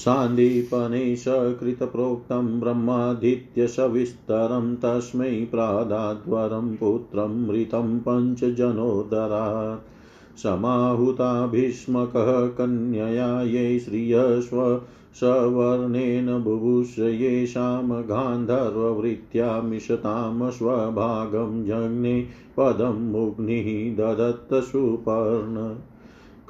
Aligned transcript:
सान्दीपने 0.07 1.17
सकृतप्रोक्तं 1.17 2.61
ब्रह्मादित्यसविस्तरं 2.61 4.77
तस्मै 4.77 5.47
प्रादाद्वरं 5.51 6.77
पुत्रं 6.77 7.47
मृतं 7.47 7.99
पञ्चजनोदरात् 7.99 10.39
समाहुता 10.39 11.47
भीष्मकः 11.47 12.49
कन्यया 12.49 13.43
ये 13.43 13.79
श्रियस्व 13.79 14.83
सवर्णेन 15.21 16.43
बुभुष 16.43 16.99
येषां 16.99 18.03
गान्धर्ववृत्त्या 18.03 19.63
मिशतां 19.63 20.51
स्वभागं 20.51 21.65
जज्ञे 21.65 22.29
पदं 22.57 23.13
मुग्निः 23.13 23.97
ददत्त 23.97 24.65
सुपर्ण 24.65 25.75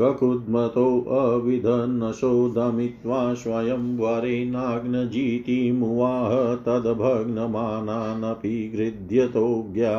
ककुद्मतोऽविधन्नशो 0.00 2.32
दमित्वा 2.56 3.20
स्वयं 3.34 3.84
वरेणाग्नजीतिमुवाह 3.98 6.32
तद्भग्नमानानपि 6.66 8.56
गृध्यतोज्ञा 8.74 9.94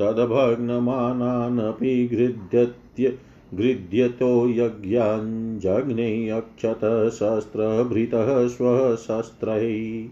तद्भग्नमानानपि 0.00 1.94
गृध्यत्य 2.12 3.12
गृध्यतो 3.54 4.48
यज्ञाञ्जग्ने 4.48 6.08
अक्षतशस्त्रभृतः 6.30 8.46
स्वशस्त्रैः 8.48 10.08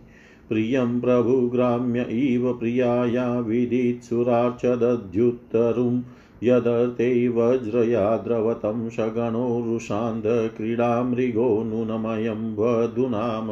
प्रियं 0.49 1.01
प्रभुग्राम्य 1.01 2.07
इव 2.11 2.53
प्रियाया 2.59 3.29
विदित्सुरार्चदद्युत्तरुम् 3.49 6.03
यदर्ते 6.43 7.29
वज्रया 7.29 8.17
द्रवतं 8.17 8.91
सगणो 8.91 9.61
मृगो 11.03 11.63
नूनमयं 11.63 12.57
वधूनाम। 12.57 13.49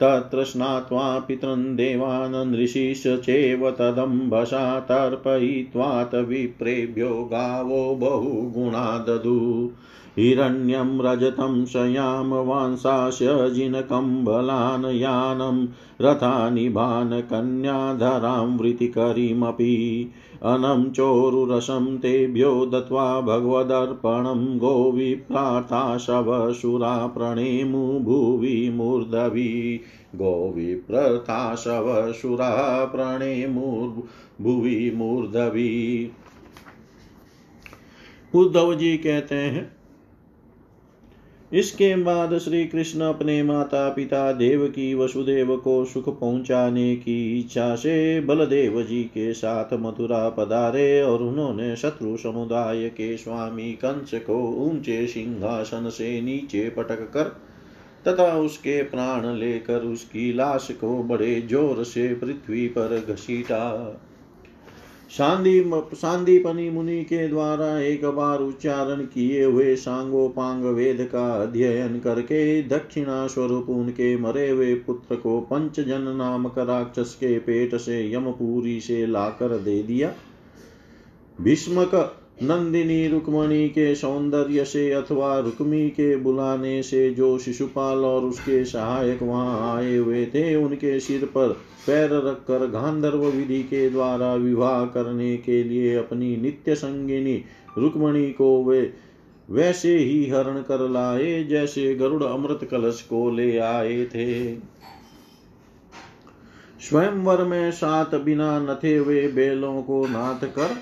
तत्र 0.00 0.44
स्नात्वा 0.44 1.18
पितॄन् 1.18 1.76
देवान् 1.76 2.56
ऋषिश 2.56 3.02
चैव 3.06 3.70
तदम्बसा 3.70 4.80
तर्पयित्वात् 4.80 6.14
विप्रेभ्यो 6.14 7.08
गावो 7.08 7.94
बहुगुणा 7.94 8.98
ददु 8.98 9.70
हिरण्यं 10.18 11.00
रजतं 11.00 11.64
शयाम 11.64 12.34
वांसास्य 12.34 13.50
जिनकम्बलान् 13.50 14.84
यानं 14.84 15.66
रथानि 16.00 16.68
भान् 16.68 17.22
कन्याधरां 17.22 18.58
वृत्तिकरीमपि 18.58 20.12
अनं 20.42 20.90
चोरुरसं 20.90 21.96
तेभ्यो 21.96 22.66
दत्त्वा 22.66 23.20
भगवदर्पणं 23.20 24.58
गोविप्रार्था 24.58 25.98
शवशुरा 25.98 27.06
प्रणेमु 27.06 28.00
भुवि 28.00 28.72
मूर्धवि 28.74 29.80
गोविप्रथा 30.16 31.54
शवशुरा 31.54 32.84
प्रणेमुर्भुवि 32.84 34.92
मूर्धवि 34.96 36.10
उद्धव 38.34 38.74
जी 38.74 38.96
कहते 38.96 39.34
हैं 39.34 39.73
इसके 41.54 41.96
बाद 41.96 42.38
श्री 42.38 42.64
कृष्ण 42.64 43.00
अपने 43.00 43.42
माता 43.42 43.88
पिता 43.88 44.32
देव 44.32 44.66
की 44.66 44.94
वसुदेव 44.94 45.56
को 45.56 45.84
सुख 45.84 46.20
पहुँचाने 46.20 46.96
की 46.96 47.40
इच्छा 47.40 47.74
से 47.76 48.20
बलदेव 48.20 48.82
जी 48.82 49.02
के 49.04 49.32
साथ 49.34 49.74
मथुरा 49.74 50.28
पधारे 50.28 51.02
और 51.02 51.22
उन्होंने 51.22 51.76
शत्रु 51.76 52.16
समुदाय 52.16 52.88
के 52.88 53.16
स्वामी 53.16 53.72
कंस 53.72 54.14
को 54.14 54.38
ऊँचे 54.64 55.06
सिंहासन 55.06 55.88
से 55.88 56.20
नीचे 56.20 56.68
पटक 56.70 57.10
कर 57.14 57.36
तथा 58.08 58.36
उसके 58.38 58.82
प्राण 58.82 59.26
लेकर 59.26 59.82
उसकी 59.82 60.32
लाश 60.32 60.68
को 60.70 61.02
बड़े 61.02 61.40
ज़ोर 61.40 61.84
से 61.84 62.14
पृथ्वी 62.14 62.66
पर 62.68 63.04
घसीटा। 63.08 64.00
सांदीपनी 65.14 66.70
मुनि 66.70 67.04
के 67.04 67.28
द्वारा 67.28 67.78
एक 67.78 68.04
बार 68.04 68.38
उच्चारण 68.38 69.02
किए 69.04 69.44
हुए 69.44 69.76
सांगोपांग 69.76 70.64
वेद 70.64 71.08
का 71.12 71.26
अध्ययन 71.42 71.98
करके 71.98 72.62
दक्षिणा 72.62 73.26
स्वरूप 73.26 73.70
उनके 73.70 74.16
मरे 74.16 74.48
हुए 74.50 74.74
पुत्र 74.74 75.16
को 75.16 75.40
पंचजन 75.40 76.02
नामक 76.16 76.58
राक्षस 76.58 77.14
के 77.14 77.38
पेट 77.38 77.74
से 77.74 78.12
यमपुरी 78.14 78.80
से 78.80 79.06
लाकर 79.06 79.58
दे 79.58 79.82
दिया। 79.82 80.12
भीष्मक 81.40 81.94
नंदिनी 82.42 83.06
रुक्मणी 83.08 83.68
के 83.68 83.94
सौंदर्य 83.94 84.64
से 84.64 84.90
अथवा 84.92 85.38
रुक्मी 85.38 85.88
के 85.88 86.16
बुलाने 86.16 86.82
से 86.82 87.10
जो 87.10 87.38
शिशुपाल 87.38 87.98
और 87.98 88.24
उसके 88.24 88.64
सहायक 88.64 89.22
वहाँ 89.22 89.76
आए 89.76 89.96
हुए 89.96 90.24
थे, 90.26 90.54
उनके 90.56 90.98
सिर 91.00 91.24
पर 91.24 91.48
पैर 91.86 92.10
रखकर 92.10 92.66
गांधर्व 92.66 93.24
विधि 93.26 93.62
के 93.62 93.88
द्वारा 93.90 94.34
विवाह 94.34 94.84
करने 94.84 95.36
के 95.36 95.62
लिए 95.64 95.94
अपनी 95.96 96.36
नित्य 96.36 96.74
संगिनी 96.74 97.44
रुक्मणी 97.78 98.30
को 98.30 98.64
वे 98.64 98.92
वैसे 99.50 99.96
ही 99.98 100.30
हरण 100.30 100.60
कर 100.62 100.88
लाए 100.88 101.44
जैसे 101.44 101.94
गरुड़ 101.94 102.22
अमृत 102.22 102.68
कलश 102.70 103.00
को 103.02 103.30
ले 103.30 103.58
आए 103.58 104.04
थे। 104.04 104.54
स्वयंवर 106.80 107.44
में 107.44 107.70
सात 107.72 108.14
बिना 108.14 108.58
नथे 108.60 108.96
हुए 108.96 109.28
बेलों 109.28 109.82
को 109.82 110.06
नाथ 110.06 110.46
कर 110.46 110.76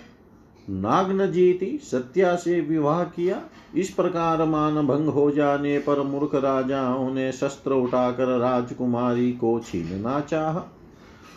नागन 0.72 1.30
जीती 1.32 1.78
सत्या 1.82 2.36
से 2.36 2.60
विवाह 2.60 3.04
किया। 3.04 3.40
इस 3.76 3.90
प्रकार 3.90 4.44
मान 4.44 4.86
भंग 4.86 5.08
हो 5.08 5.30
जाने 5.30 5.78
पर 5.78 6.02
मूर्ख 6.02 6.34
राजाओं 6.34 7.14
ने 7.14 7.32
शस्त्र 7.32 7.72
उठाकर 7.72 8.38
राजकुमारी 8.38 9.32
को 9.32 9.60
छीनना 9.60 10.20
चाह। 10.20 10.58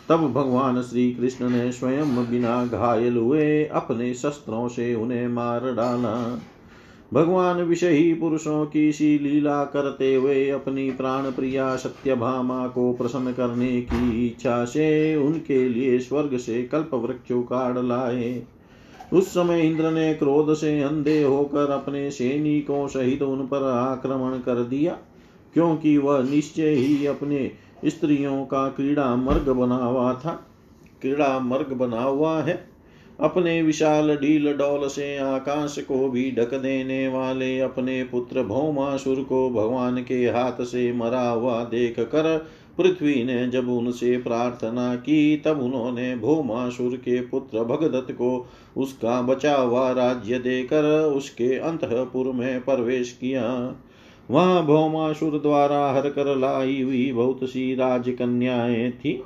तब 0.08 0.32
भगवान 0.32 0.82
श्री 0.82 1.12
कृष्ण 1.12 1.50
ने 1.50 1.72
स्वयं 1.72 2.30
बिना 2.30 2.66
घायल 2.66 3.16
हुए 3.16 3.64
अपने 3.64 4.14
शस्त्रों 4.14 4.68
से 4.68 4.94
उन्हें 4.94 5.28
मार 5.28 5.60
डाला। 5.60 6.40
भगवान 7.12 7.62
विषयी 7.62 8.14
पुरुषों 8.14 8.66
की 8.66 8.92
सी 8.92 9.18
लीला 9.18 9.64
करते 9.64 10.14
हुए 10.14 10.50
अपनी 10.50 10.90
प्राण 10.90 11.22
प्रिया 11.22 11.76
सत्यभामा 11.76 12.66
को 12.68 12.92
प्रसन्न 12.92 13.32
करने 13.32 13.82
की 13.82 14.26
इच्छा 14.26 14.64
से 14.64 15.16
उनके 15.16 15.68
लिए 15.68 15.98
स्वर्ग 15.98 16.36
से 16.36 16.62
कल्प 16.62 16.94
वृक्ष 16.94 17.32
उकाड़ 17.32 17.78
लाए। 17.78 18.46
उस 19.12 19.28
समय 19.28 19.60
इंद्र 19.60 19.90
ने 19.90 20.14
क्रोध 20.14 20.54
से 20.54 20.80
अंधे 20.82 21.22
होकर 21.22 21.70
अपने 21.70 22.10
सैनिकों 22.10 22.88
सहित 22.88 23.22
उन 23.22 23.46
पर 23.46 23.62
आक्रमण 23.62 24.38
कर 24.38 24.62
दिया, 24.64 24.98
क्योंकि 25.54 25.98
वह 25.98 26.22
निश्चय 26.22 26.68
ही 26.68 27.06
अपने 27.06 27.50
स्त्रियों 27.84 28.44
का 28.44 28.68
क्रीड़ा 28.68 29.16
मर्ग 29.16 29.48
बना 29.48 29.76
हुआ 29.76 30.14
था। 30.14 30.46
क्रीड़ा 31.02 31.38
मर्ग 31.38 31.72
बना 31.72 32.02
हुआ 32.02 32.42
है। 32.42 32.68
अपने 33.20 33.62
विशाल 33.62 34.16
डील 34.16 34.52
डौल 34.52 34.88
से 34.88 35.18
आकाश 35.18 35.78
को 35.78 36.08
भी 36.08 36.30
ढक 36.30 36.54
देने 36.54 37.08
वाले 37.08 37.60
अपने 37.60 38.04
पुत्र 38.04 38.42
भौमासुर 38.42 39.16
को 39.16 39.50
भगवान 39.50 40.02
के 40.02 40.24
हाथ 40.26 40.64
से 40.64 40.92
मरा 40.92 41.28
हुआ 41.28 41.64
देख 41.64 42.00
कर 42.00 42.46
पृथ्वी 42.78 43.24
ने 43.24 43.48
जब 43.48 43.68
उनसे 43.68 44.18
प्रार्थना 44.18 44.94
की, 44.94 45.36
तब 45.36 45.60
उन्होंने 45.60 46.16
भौमासुर 46.16 46.96
के 46.96 47.20
पुत्र 47.20 47.64
भगदत्त 47.64 48.12
को 48.12 48.46
उसका 48.76 49.22
बचा 49.22 49.54
हुआ 49.54 49.90
राज्य 49.92 50.38
देकर 50.38 51.12
उसके 51.16 51.58
अंतपुर 51.58 52.32
में 52.32 52.60
प्रवेश 52.60 53.12
किया। 53.12 53.74
वहाँ 54.30 54.66
भौमासुर 54.66 55.38
द्वारा 55.38 55.92
हर 55.92 56.10
कर 56.10 56.36
लाई 56.36 56.82
हुई 56.82 57.12
बहुत 57.12 57.40
सी 57.44 57.74
राजकन्याएँ 57.74 58.90
थी। 58.90 59.22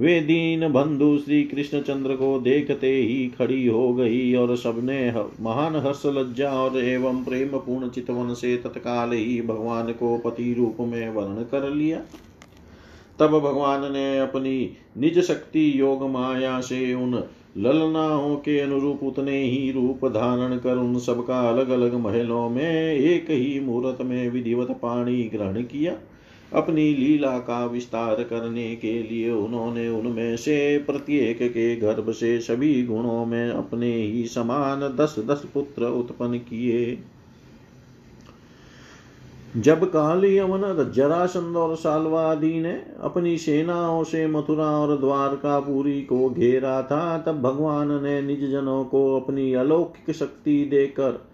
वे 0.00 0.20
दीन 0.20 0.68
बंधु 0.68 1.18
श्री 1.18 1.42
कृष्णचंद्र 1.42 2.14
को 2.14 2.38
देखते 2.38 2.90
ही 2.96 3.26
खड़ी 3.38 3.66
हो 3.66 3.94
गई 3.94 4.34
और 4.34 4.56
सबने 4.56 5.14
महान 5.40 5.76
हर्ष 5.76 6.02
लज्जा 6.06 6.50
और 6.50 6.78
एवं 6.78 7.24
प्रेम 7.24 7.48
पूर्ण 7.48 7.88
चितवन 7.88 8.34
से 8.34 8.56
तत्काल 8.56 9.12
ही 9.12 9.40
भगवान 9.42 9.92
को 9.92 10.16
पति 10.18 10.52
रूप 10.54 10.76
में 10.80 11.08
वर्ण 11.10 11.42
कर 11.42 11.70
लिया। 11.70 12.00
तब 13.22 13.30
भगवान 13.30 13.92
ने 13.92 14.18
अपनी 14.18 14.76
निज 14.98 15.18
शक्ति 15.20 15.80
योग 15.80 16.10
माया 16.10 16.60
से 16.60 16.94
उन 16.94 17.22
ललनाओं 17.58 18.36
के 18.36 18.60
अनुरूप 18.60 19.02
उतने 19.02 19.42
ही 19.42 19.70
रूप 19.72 20.06
धारण 20.06 20.56
कर 20.56 20.76
उन 20.76 20.98
सबका 20.98 21.40
अलग 21.40 21.68
अलग 21.70 21.94
महलों 21.94 22.48
में 22.48 22.94
एक 22.94 23.30
ही 23.30 23.60
मुहूर्त 23.60 24.02
में 24.02 24.30
विधिवत 24.30 24.70
पाणी 24.70 25.22
ग्रहण 25.24 25.62
किया। 25.62 25.92
अपनी 26.52 26.94
लीला 26.94 27.38
का 27.38 27.66
विस्तार 27.66 28.14
करने 28.14 28.76
के 28.76 29.02
लिए 29.02 29.30
उन्होंने 29.30 29.88
उनमें 29.88 30.36
से 30.36 30.78
प्रत्येक 30.78 31.38
के 31.42 31.76
गर्भ 31.76 32.10
से 32.10 32.40
सभी 32.40 32.82
गुणों 32.82 33.26
में 33.26 33.50
अपने 33.50 33.94
ही 33.94 34.26
समान 34.26 34.80
दस 34.80 35.16
दस 35.18 35.42
पुत्र 35.54 35.84
उत्पन्न 35.84 36.38
किए। 36.38 36.98
जब 39.56 39.84
काली 39.84 40.38
यमन 40.38 40.92
जरासंध 40.96 41.56
और 41.56 41.76
सालवादी 41.76 42.60
ने 42.60 42.82
अपनी 43.00 43.38
सेनाओं 43.38 44.04
से 44.04 44.26
मथुरा 44.26 44.66
और 44.66 44.98
द्वारका 44.98 45.36
द्वारकापुरी 45.36 46.02
को 46.02 46.30
घेरा 46.30 46.82
था। 46.82 47.18
तब 47.18 47.42
भगवान 47.42 48.02
ने 48.02 48.22
निज 48.22 48.50
जनों 48.50 48.84
को 48.84 49.20
अपनी 49.20 49.54
अलौकिक 49.54 50.14
शक्ति 50.14 50.68
देकर 50.70 51.24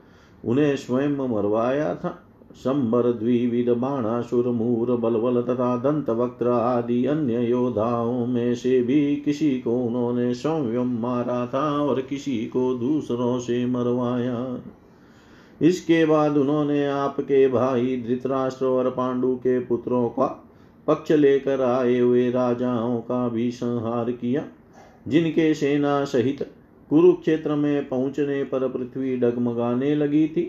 उन्हें 0.44 0.76
स्वयं 0.76 1.08
मरवाया 1.08 1.94
था। 1.94 2.24
संबर, 2.54 3.12
द्विविध, 3.12 3.68
बाणासुर, 3.68 4.48
मूर 4.48 4.96
बलवल 4.96 5.42
तथा 5.42 5.76
दंत 5.76 6.10
वक्त्र 6.10 6.48
आदि 6.48 7.06
अन्य 7.06 7.40
योद्धाओं 7.40 8.26
में 8.26 8.54
से 8.54 8.82
भी 8.82 9.16
किसी 9.16 9.50
को 9.50 9.78
उन्होंने 9.78 10.34
स्वयं 10.34 11.00
मारा 11.00 11.46
था 11.46 11.80
और 11.80 12.00
किसी 12.00 12.36
को 12.36 12.74
दूसरों 12.74 13.38
से 13.38 13.66
मरवाया। 13.66 14.58
इसके 15.60 16.04
बाद 16.06 16.36
उन्होंने 16.36 16.86
आपके 16.86 17.48
भाई 17.48 17.96
धृतराष्ट्र 18.06 18.66
और 18.66 18.90
पांडु 18.90 19.34
के 19.36 19.58
पुत्रों 19.60 20.08
का 20.08 20.26
पक्ष 20.86 21.12
लेकर 21.12 21.62
आए 21.62 21.98
हुए 21.98 22.30
राजाओं 22.30 23.00
का 23.00 23.28
भी 23.28 23.50
संहार 23.50 24.10
किया, 24.12 24.44
जिनके 25.08 25.52
सेना 25.54 26.04
सहित 26.04 26.42
कुरुक्षेत्र 26.90 27.54
में 27.54 27.88
पहुँचने 27.88 28.42
पर 28.44 28.68
पृथ्वी 28.68 29.16
डगमगाने 29.16 29.94
लगी 29.94 30.26
थी। 30.28 30.42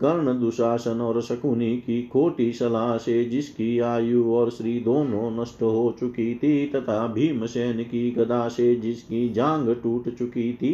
कर्ण, 0.00 0.38
दुशासन 0.40 1.00
और 1.00 1.20
शकुनी 1.22 1.76
की 1.76 2.02
खोटी 2.02 2.52
सलाह 2.52 2.96
से 2.96 3.24
जिसकी 3.24 3.78
आयु 3.78 4.24
और 4.34 4.50
श्री 4.50 4.78
दोनों 4.80 5.30
नष्ट 5.42 5.62
हो 5.62 5.94
चुकी 6.00 6.34
थी 6.34 6.66
तथा 6.66 7.06
भीमसेन 7.06 7.82
की 7.82 8.10
गदा 8.10 8.48
से 8.48 8.74
जिसकी 8.76 9.28
जांग 9.28 9.74
टूट 9.82 10.08
चुकी 10.14 10.52
थी 10.52 10.72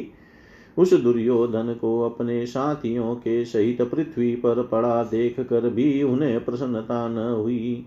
उस 0.78 0.92
दुर्योधन 0.94 1.74
को 1.80 2.00
अपने 2.02 2.44
साथियों 2.46 3.14
के 3.14 3.44
सहित 3.44 3.82
पृथ्वी 3.82 4.34
पर 4.34 4.62
पड़ा 4.62 5.02
देख 5.04 5.40
कर 5.40 5.68
भी 5.70 6.02
उन्हें 6.02 6.44
प्रसन्नता 6.44 7.06
न 7.08 7.32
हुई। 7.32 7.86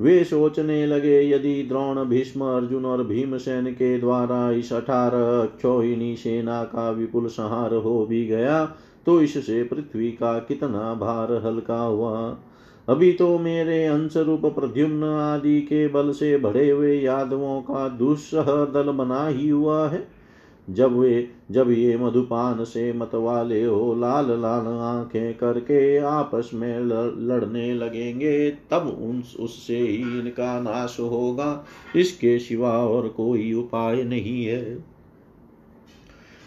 वे 0.00 0.22
सोचने 0.24 0.86
लगे, 0.86 1.20
यदि 1.30 1.62
द्रोण, 1.62 2.04
भीष्म, 2.04 2.44
अर्जुन 2.46 2.84
और 2.84 3.02
भीमसेन 3.04 3.66
के 3.66 3.98
द्वारा 3.98 4.50
इस 4.50 4.72
अठारह 4.72 5.44
क्षोहिणी 5.46 6.14
सेना 6.16 6.62
का 6.64 6.90
विपुल 6.90 7.26
संहार 7.28 7.74
हो 7.74 8.04
भी 8.06 8.26
गया 8.26 8.64
तो 9.06 9.20
इससे 9.22 9.62
पृथ्वी 9.62 10.10
का 10.12 10.38
कितना 10.38 10.94
भार 10.94 11.32
हल्का 11.44 11.80
हुआ। 11.80 12.36
अभी 12.88 13.12
तो 13.12 13.38
मेरे 13.38 13.84
अंशरूप 13.86 14.46
प्रद्युम्न 14.46 15.04
आदि 15.04 15.60
के 15.60 15.86
बल 15.88 16.10
से 16.12 16.36
भरे 16.38 16.70
हुए 16.70 16.94
यादवों 16.96 17.60
का 17.62 17.88
दुस्सह 17.88 18.44
दल 18.74 18.90
बना 18.92 19.26
ही 19.26 19.48
हुआ 19.48 19.88
है। 19.88 20.06
जब 20.70 20.98
वे, 20.98 21.28
जब 21.50 21.70
ये 21.70 21.96
मधुपान 21.96 22.64
से 22.64 22.92
मत 22.92 23.10
वाले 23.14 23.64
हो, 23.64 23.94
लाल 23.94 24.26
लाल 24.30 24.66
आँखें 24.66 25.34
करके 25.34 25.96
आपस 25.96 26.50
में 26.54 26.80
लड़ने 27.28 27.74
लगेंगे, 27.74 28.50
तब 28.50 28.98
उन, 29.02 29.22
उससे 29.40 29.78
ही 29.78 30.18
इनका 30.18 30.60
नाश 30.60 30.96
होगा। 31.00 31.66
इसके 31.96 32.38
सिवा 32.38 32.72
और 32.72 33.08
कोई 33.08 33.52
उपाय 33.52 34.02
नहीं 34.02 34.44
है। 34.44 34.84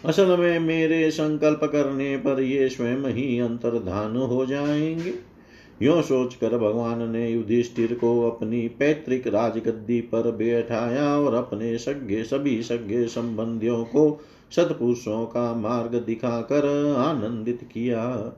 असल 0.04 0.40
में 0.40 0.58
मेरे 0.58 1.10
संकल्प 1.10 1.60
करने 1.64 2.16
पर 2.16 2.40
ये 2.40 2.68
स्वयं 2.68 3.04
ही 3.04 3.38
अंतर्धान 3.38 4.16
हो 4.16 4.46
जाएँगे। 4.46 5.33
यो 5.82 6.02
सोचकर 6.02 6.56
भगवान 6.58 7.08
ने 7.10 7.28
युधिष्ठिर 7.30 7.94
को 7.94 8.30
अपनी 8.30 8.68
पैतृक 8.68 9.26
राजगद्दी 9.26 10.00
पर 10.00 10.30
बैठाया 10.30 11.18
और 11.18 11.34
अपने 11.34 11.78
सज्ञ 11.78 12.22
सभी 12.22 12.62
सज्ञे 12.62 13.06
संबंधियों 13.06 13.84
को 13.84 14.20
सतपुरुषों 14.56 15.24
का 15.26 15.54
मार्ग 15.54 15.94
दिखाकर 16.06 16.66
आनंदित 16.98 17.68
किया। 17.72 18.32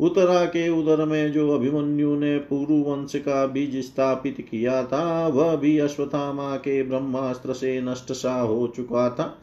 उत्तरा 0.00 0.44
के 0.44 0.68
उदर 0.68 1.04
में 1.04 1.32
जो 1.32 1.50
अभिमन्यु 1.50 2.14
ने 2.14 2.38
पूर्व 2.38 2.74
वंश 2.90 3.16
का 3.16 3.46
बीज 3.46 3.76
स्थापित 3.84 4.36
किया 4.50 4.82
था, 4.84 5.28
वह 5.28 5.56
भी 5.56 5.78
अश्वथामा 5.78 6.56
के 6.56 6.82
ब्रह्मास्त्र 6.82 7.52
से 7.52 7.80
नष्ट 7.80 8.12
सा 8.12 8.40
हो 8.40 8.66
चुका 8.76 9.08
था, 9.10 9.38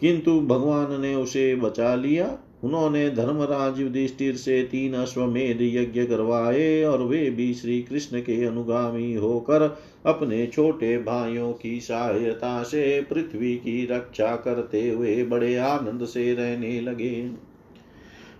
किंतु 0.00 0.40
भगवान 0.40 1.00
ने 1.00 1.14
उसे 1.14 1.54
बचा 1.54 1.94
लिया 1.94 2.26
उन्होंने 2.64 3.10
धर्मराज 3.10 3.80
युधिष्ठिर 3.80 4.36
से 4.36 4.62
तीन 4.62 4.94
अश्वमेध 4.94 5.58
यज्ञ 5.62 6.04
करवाए 6.04 6.84
और 6.84 7.02
वे 7.02 7.30
भी 7.30 7.54
श्री 7.54 7.82
कृष्ण 7.82 8.20
के 8.20 8.44
अनुगामी 8.44 9.14
होकर 9.14 9.78
अपने 10.06 10.46
छोटे 10.46 10.98
भाइयों 10.98 11.52
की 11.52 11.80
सहायता 11.80 12.62
से 12.62 13.00
पृथ्वी 13.00 13.56
की 13.56 13.86
रक्षा 13.86 14.36
करते 14.36 14.90
हुए 14.90 15.24
बड़े 15.24 15.56
आनंद 15.56 16.04
से 16.04 16.34
रहने 16.34 16.80
लगे। 16.80 17.30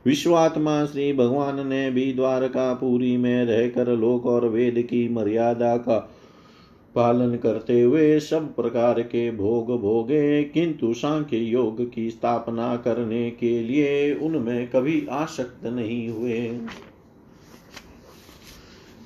विश्वात्मा 0.07 0.85
श्री 0.85 1.13
भगवान 1.13 1.67
ने 1.67 1.91
भी 1.91 2.13
द्वारका 2.13 2.75
पुरी 2.75 3.17
में 3.17 3.45
रहकर 3.45 3.97
लोक 3.97 4.27
और 4.27 4.49
वेद 4.49 4.83
की 4.83 5.09
मर्यादा 5.09 5.77
का 5.77 6.17
पालन 6.95 7.37
करते 7.37 7.81
हुए 7.83 8.21
सब 8.21 8.55
प्रकार 8.55 9.01
के 9.01 9.31
भोग 9.31 9.81
भोगे, 9.81 10.45
किंतु 10.45 10.95
सांख्य 10.95 11.37
योग 11.37 11.93
की 11.93 12.11
स्थापना 12.11 12.77
करने 12.77 13.31
के 13.31 13.61
लिए 13.63 14.15
उनमें 14.15 14.71
कभी 14.71 15.07
आसक्त 15.11 15.67
नहीं 15.67 16.09
हुए। 16.09 16.59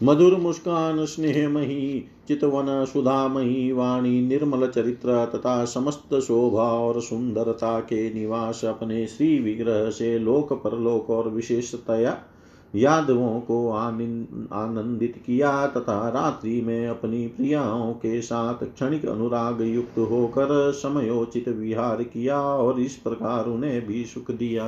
मधुर 0.02 0.36
मुस्कान 0.36 1.04
स्नेहमयी, 1.04 2.04
चितवन 2.28 2.84
सुधामयी, 2.84 3.72
वाणी 3.72 4.20
निर्मल 4.20 4.66
चरित्र 4.68 5.26
तथा 5.26 5.64
समस्त 5.64 6.14
शोभा 6.14 6.72
और 6.72 7.00
सुंदरता 7.00 7.80
के 7.80 8.14
निवास 8.14 8.64
अपने 8.64 9.06
श्री 9.06 9.38
विग्रह 9.38 9.90
से 9.90 10.18
लोक 10.18 10.52
परलोक 10.52 11.10
और 11.10 11.28
विशेषतया 11.28 12.22
यादवों 12.74 13.40
को 13.40 13.68
आनंदित 13.70 15.22
किया 15.26 15.66
तथा 15.66 16.08
रात्रि 16.08 16.60
में 16.60 16.86
अपनी 16.86 17.26
प्रियाओं 17.26 17.92
के 17.92 18.20
साथ 18.20 18.64
क्षणिक 18.64 19.06
अनुराग 19.06 19.62
युक्त 19.62 19.98
होकर 20.00 20.72
समयोचित 20.72 21.48
विहार 21.48 22.02
किया 22.02 22.40
और 22.40 22.80
इस 22.80 22.96
प्रकार 22.96 23.46
उन्हें 23.46 23.86
भी 23.86 24.04
सुख 24.04 24.30
दिया। 24.30 24.66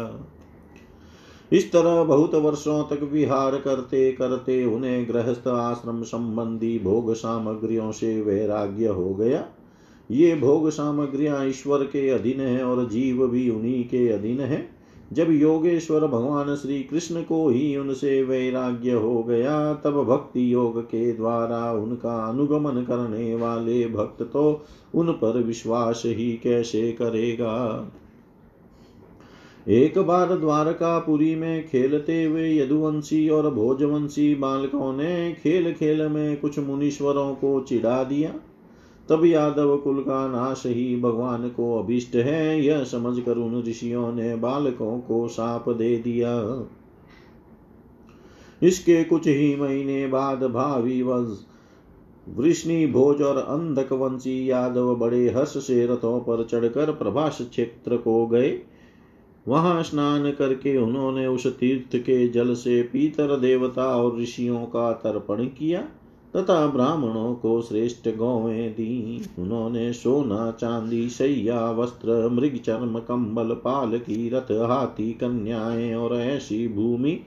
इस 1.53 1.71
तरह 1.73 2.03
बहुत 2.05 2.35
वर्षों 2.35 2.83
तक 2.85 3.03
विहार 3.03 3.57
करते 3.57 4.11
करते 4.13 4.65
उन्हें 4.65 5.09
गृहस्थ 5.09 5.49
आश्रम 5.49 6.03
संबंधी 6.03 6.79
भोग 6.79 7.13
सामग्रियों 7.15 7.91
से 7.93 8.21
वैराग्य 8.23 8.87
हो 8.87 9.15
गया। 9.15 9.45
ये 10.11 10.35
भोग 10.35 10.69
सामग्रियाँ 10.71 11.45
ईश्वर 11.47 11.85
के 11.85 12.09
अधीन 12.11 12.41
है 12.41 12.65
और 12.65 12.89
जीव 12.89 13.27
भी 13.27 13.49
उन्हीं 13.51 13.85
के 13.85 14.09
अधीन 14.09 14.41
है। 14.41 14.76
जब 15.13 15.31
योगेश्वर 15.31 16.07
भगवान 16.07 16.57
श्री 16.57 16.83
कृष्ण 16.83 17.23
को 17.23 17.49
ही 17.49 17.77
उनसे 17.77 18.23
वैराग्य 18.23 18.93
हो 18.93 19.23
गया, 19.23 19.75
तब 19.75 20.05
भक्ति 20.05 20.53
योग 20.53 20.83
के 20.83 21.13
द्वारा 21.13 21.73
उनका 21.73 22.27
अनुगमन 22.27 22.83
करने 22.83 23.35
वाले 23.35 23.89
भक्त 23.89 24.23
तो 24.23 24.65
उन 24.95 25.13
पर 25.13 25.43
विश्वास 25.43 26.03
ही 26.07 26.41
कैसे 26.43 26.93
करेगा? 26.93 27.87
एक 29.69 29.99
बार 29.99 30.39
द्वारकापुरी 30.39 31.35
में 31.35 31.69
खेलते 31.69 32.25
हुए 32.25 32.59
यदुवंशी 32.59 33.29
और 33.29 33.55
भोजवंशी 33.55 34.35
बालकों 34.35 34.93
ने 34.93 35.37
खेल 35.43 35.75
खेल 35.75 36.09
में 36.09 36.37
कुछ 36.37 36.59
मुनीश्वरों 36.59 37.35
को 37.35 37.61
चिढ़ा 37.61 38.05
दिया। 38.05 38.35
तब 39.09 39.25
यादव 39.25 39.77
कुल 39.77 40.01
का 40.01 40.29
नाश 40.29 40.63
ही 40.67 40.97
भगवान 41.01 41.49
को 41.49 41.79
अभिष्ट 41.79 42.15
है। 42.15 42.65
यह 42.65 42.85
समझकर 42.85 43.37
उन 43.37 43.63
ऋषियों 43.63 44.13
ने 44.13 44.37
बालकों 44.37 44.99
को 45.01 45.29
साप 45.29 45.69
दे 45.69 45.97
दिया। 45.99 46.67
इसके 48.63 49.05
कुछ 49.05 49.27
ही 49.27 49.57
महीने 49.57 50.07
बाद 50.07 50.45
भावी 50.45 51.03
वृष्णि, 51.03 52.87
भोज 52.87 53.23
और 53.23 53.37
अंधक 53.37 53.93
वंशी 53.93 54.51
यादव 54.51 54.95
बड़े 54.97 55.29
हर्ष 55.29 55.57
से 55.67 55.87
रथों 55.87 56.21
पर 56.21 56.45
चढ़कर 56.45 56.93
प्रभास 56.93 57.39
क्षेत्र 57.43 57.97
को 57.97 58.27
गए। 58.27 58.59
वहाँ 59.49 59.83
स्नान 59.83 60.31
करके 60.31 60.77
उन्होंने 60.77 61.27
उस 61.27 61.47
तीर्थ 61.47 61.97
के 61.97 62.29
जल 62.29 62.55
से 62.55 62.83
पीतर 62.83 63.37
देवता 63.37 63.87
और 63.97 64.21
ऋषियों 64.21 64.65
का 64.67 64.93
तर्पण 64.93 65.45
किया। 65.45 65.89
तथा 66.37 66.67
ब्राह्मणों 66.67 67.35
को 67.35 67.63
श्रेष्ठ 67.63 68.09
गौवें 68.17 68.73
दी। 68.73 69.27
उन्होंने 69.39 69.93
सोना, 69.93 70.51
चांदी, 70.51 71.09
सैया, 71.09 71.71
वस्त्र, 71.71 72.29
मृग, 72.29 72.57
चर्म 72.57 72.99
कम्बल 72.99 73.55
पाल 73.55 73.99
की 73.99 74.29
रथ 74.29 74.53
हाथी, 74.53 75.13
कन्याएँ 75.13 75.95
और 75.95 76.17
ऐसी 76.17 76.69
भूमि 76.69 77.21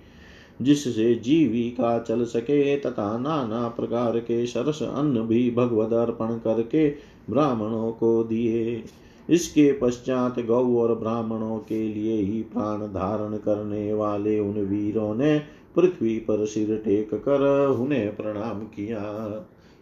जिससे 0.62 1.16
जीविका 1.16 2.00
चल 2.00 2.24
सके 2.24 2.78
तथा 2.78 3.18
नाना 3.18 3.68
प्रकार 3.68 4.20
के 4.20 4.46
सरस 4.46 4.84
अन्न 4.84 5.22
भी 5.22 5.52
भगवद 5.52 5.94
अर्पण 5.94 6.28
करके 6.28 6.90
ब्राह्मणों 7.30 7.92
को 7.92 8.24
दिए। 8.24 8.84
इसके 9.30 9.72
पश्चात 9.72 10.40
गौ 10.40 10.76
और 10.76 10.96
ब्राह्मणों 10.96 11.58
के 11.58 11.94
लिए 11.94 12.22
ही 12.22 12.42
प्राण 12.42 12.80
धारण 12.80 13.38
करने 13.38 13.94
वाले 13.94 14.40
उन 14.40 14.54
वीरों 14.54 15.16
ने 15.16 15.42
पृथ्वी 15.76 16.20
पर 16.20 16.46
सिर 16.46 16.82
टेक 16.86 17.14
कर 17.14 17.68
उन्हें 17.68 18.16
प्रणाम 18.16 18.60
किया। 18.60 19.04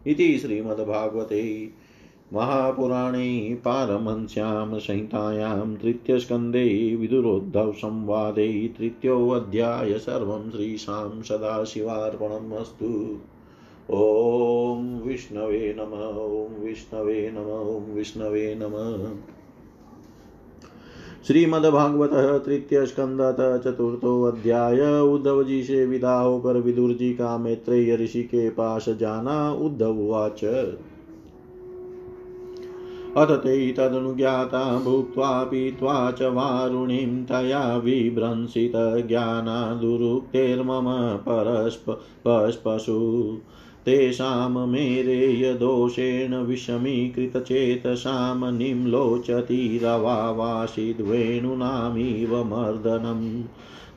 इति 0.07 0.37
श्रीमद्भागवते 0.37 1.69
महापुराणे 2.33 3.57
पारमहंस्यां 3.65 4.79
संहितायां 4.79 5.75
तृतीयस्कन्धे 5.75 6.95
विदुरोद्धवसंवादे 6.95 8.73
तृतीयोऽध्याय 8.77 9.97
सर्वं 9.97 10.51
श्रीशां 10.51 11.21
सदाशिवार्पणम् 11.21 12.53
अस्तु 12.53 13.19
ॐ 13.91 15.01
विष्णवे 15.01 15.75
नम, 15.79 15.93
ॐ 16.19 16.65
विष्णवे 16.65 17.31
नम, 17.31 17.49
ॐ 17.75 17.95
विष्णवे 17.95 18.55
नमः। 18.55 19.36
श्रीमद्भागवत 21.27 22.43
तृतीय 22.45 22.85
स्कंद 22.85 23.21
चतुर्थो 23.63 24.11
अध्याय 24.23 24.81
उद्धव 25.01 25.43
जी 25.43 25.63
से 25.63 25.85
विदा 25.85 26.19
होकर 26.19 26.57
विदुर 26.57 26.93
जी 26.93 27.13
का 27.13 27.37
मैत्रेय 27.37 27.95
ऋषि 27.95 28.21
के 28.23 28.49
पास 28.49 28.89
जाना 28.89 29.51
उद्धव 29.51 29.97
वाच 30.07 30.43
अथ 33.17 33.31
ते 33.37 33.55
तदनुज्ञाता 33.71 34.63
भुक्त्वा 34.79 35.43
पीत्वा 35.43 36.11
च 36.11 36.31
वारुणीं 36.31 37.23
तया 37.25 37.77
विभ्रंसितज्ञाना 37.77 39.59
दुरुक्तेर्मम 39.73 40.89
परस्प 41.27 41.89
पशु 42.27 42.99
तेषां 43.87 44.67
मेरेयदोषेण 44.67 46.35
विषमीकृतचेतसां 46.35 48.51
निम्लोचति 48.51 49.79
रवावासिद्वेणुनामिव 49.83 52.43
मर्दनम् 52.43 53.43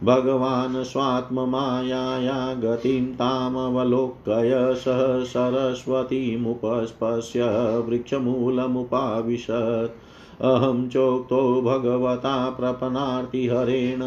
भगवान् 0.04 0.84
स्वात्ममायाया 0.84 2.54
गतिं 2.54 3.06
तामवलोकय 3.06 4.74
सह 4.74 5.24
सरस्वतीमुपस्पश्य 5.24 7.42
वृक्षमूलमुपाविशत्। 7.88 9.98
अहं 10.42 10.88
चोक्तो 10.88 11.62
भगवता 11.62 12.50
प्रपन्नार्तिहरेण 12.50 13.98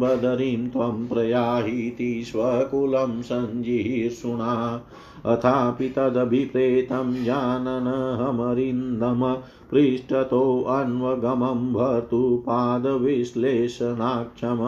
बदरीं 0.00 0.68
त्वं 0.68 1.06
प्रयाहीति 1.06 2.24
स्वकुलं 2.26 3.22
सञ्जीर्षुणा 3.22 4.82
अथापि 5.24 5.88
तदभिप्रेतं 5.88 7.24
जाननहमरिन्दम 7.24 9.36
पृष्ठतोऽन्वगमं 9.70 11.72
भर्तुपादविश्लेषणाक्षम 11.72 14.58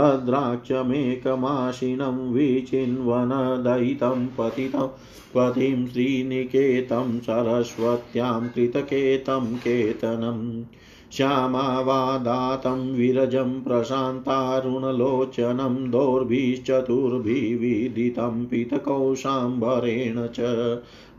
अद्राक्षमेकमाशिनं 0.00 2.32
विचिन्वनदयितं 2.32 4.28
पतितं 4.38 4.88
पतिं 5.34 5.86
श्रीनिकेतं 5.86 7.20
सरस्वत्यां 7.20 8.48
कृतकेतं 8.48 9.58
केतनम् 9.58 10.62
श्यामावादातं 11.12 12.80
विरजं 12.94 13.52
प्रशान्तारुणलोचनं 13.62 15.76
दोर्भिश्चतुर्भिविदितं 15.90 18.44
पीतकौशाम्बरेण 18.50 20.18
च 20.38 20.50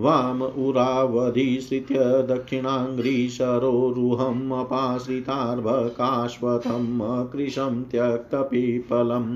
वाम 0.02 0.42
उरावधिश्रित्य 0.66 2.04
दक्षिणाङ्घ्रिशरोरुहम् 2.30 4.54
अपाश्रितार्भकाश्वतम् 4.60 7.02
कृशं 7.34 7.82
त्यक्तपिपलम् 7.92 9.34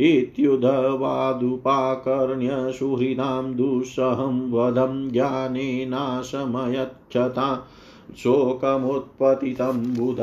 इत्युधवादुपाकर्ण्य 0.00 2.50
सुहृदां 2.52 3.54
दुःसहं 3.54 4.52
वधं 4.52 5.12
ज्ञानेनाशमयच्छता। 5.12 7.68
शोकमुत्पतितं 8.16 9.94
बुध 9.94 10.18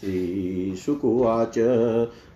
श्रीशुकुवाच 0.00 1.54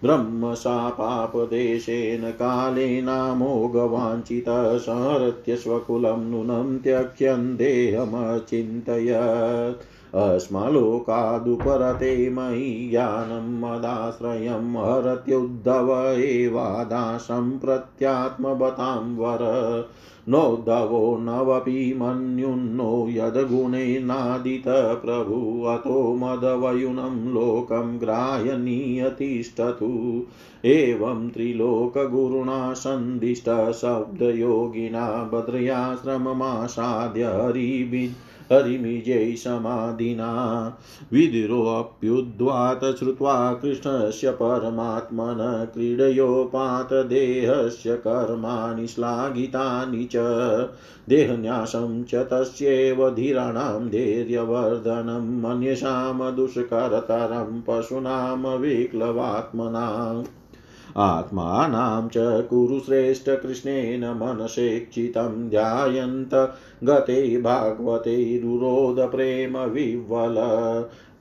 ब्रह्मशापापदेशेन 0.03 2.31
कालेनामोघवाञ्छितः 2.31 4.79
संहृत्य 4.79 5.57
स्वकुलं 5.57 6.31
नूनं 6.31 6.79
त्यक्ष्यन् 6.79 7.57
देहमचिन्तयत् 7.57 9.85
अस्मलोकादुपरते 10.15 12.31
मयि 12.31 12.89
ज्ञानं 12.91 13.61
मदाश्रयं 13.61 14.77
हरत्युद्धव 14.77 16.15
एवादाशं 16.19 17.59
प्रत्यात्मबतां 17.59 19.17
वर। 19.17 19.39
नोद्धवो 20.29 21.19
नवपि 21.19 21.95
मन्युन्नो 21.99 23.09
यद्गुणेनादित 23.11 24.65
प्रभु 25.03 25.65
अतो 25.65 26.15
मदवयुनं 26.15 27.35
लोकं 27.35 28.01
ग्राहनीयतिष्ठतु 28.01 30.25
एवं 30.65 31.31
त्रिलोकगुरुणा 31.31 32.75
सन्दिष्टशब्दयोगिना 32.75 35.25
भद्रयाश्रममासाद्य 35.25 37.25
हरिभिः। 37.25 38.11
हरिमिजै 38.53 39.37
समाधिना 39.37 40.33
विदुरोऽप्युद्वात 41.13 42.85
श्रुत्वा 42.85 43.53
कृष्णस्य 43.53 44.31
परमात्मन 44.31 45.69
क्रीडयोपातदेहस्य 45.75 47.97
कर्माणि 47.97 48.87
श्लाघितानि 48.87 50.09
च। 50.13 50.17
देहन्यासं 51.09 52.05
च 52.05 52.15
तस्यैव 52.15 53.11
धीराणां 53.11 53.89
धैर्यवर्धनम् 53.89 55.45
अन्येषां 55.45 56.37
दुष्करतरं 56.37 57.61
पशूनां 57.61 58.59
विक्लवात्मनाम्। 58.59 60.42
आत्मानां 60.97 62.09
च 62.09 62.47
कुरु 62.47 62.81
श्रेष्ठकृष्णेन 62.81 64.05
मनसेक्षितं 64.05 65.51
ध्यायन्त 65.51 66.55
गते 66.85 67.41
भागवते 67.41 68.39
रुरोध 68.39 69.11
प्रेम 69.11 69.59
विह्वल 69.59 70.35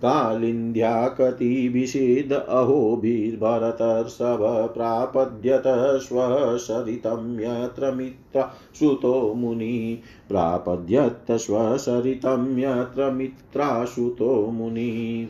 कालिन्द्या 0.03 1.07
कतिभिषेद 1.07 2.33
अहोभिर्भरतर्षभ 2.33 4.73
प्रापद्यत 4.73 5.63
स्वसरितं 6.01 7.39
यत्र 7.39 7.91
मित्र 7.91 8.45
श्रुतो 8.79 9.33
मुनि। 9.33 9.99
प्रापद्यत 10.29 11.31
स्वसरितं 11.31 12.59
यत्र 12.59 13.11
मित्राश्रुतो 13.11 14.51
मुनि। 14.51 15.29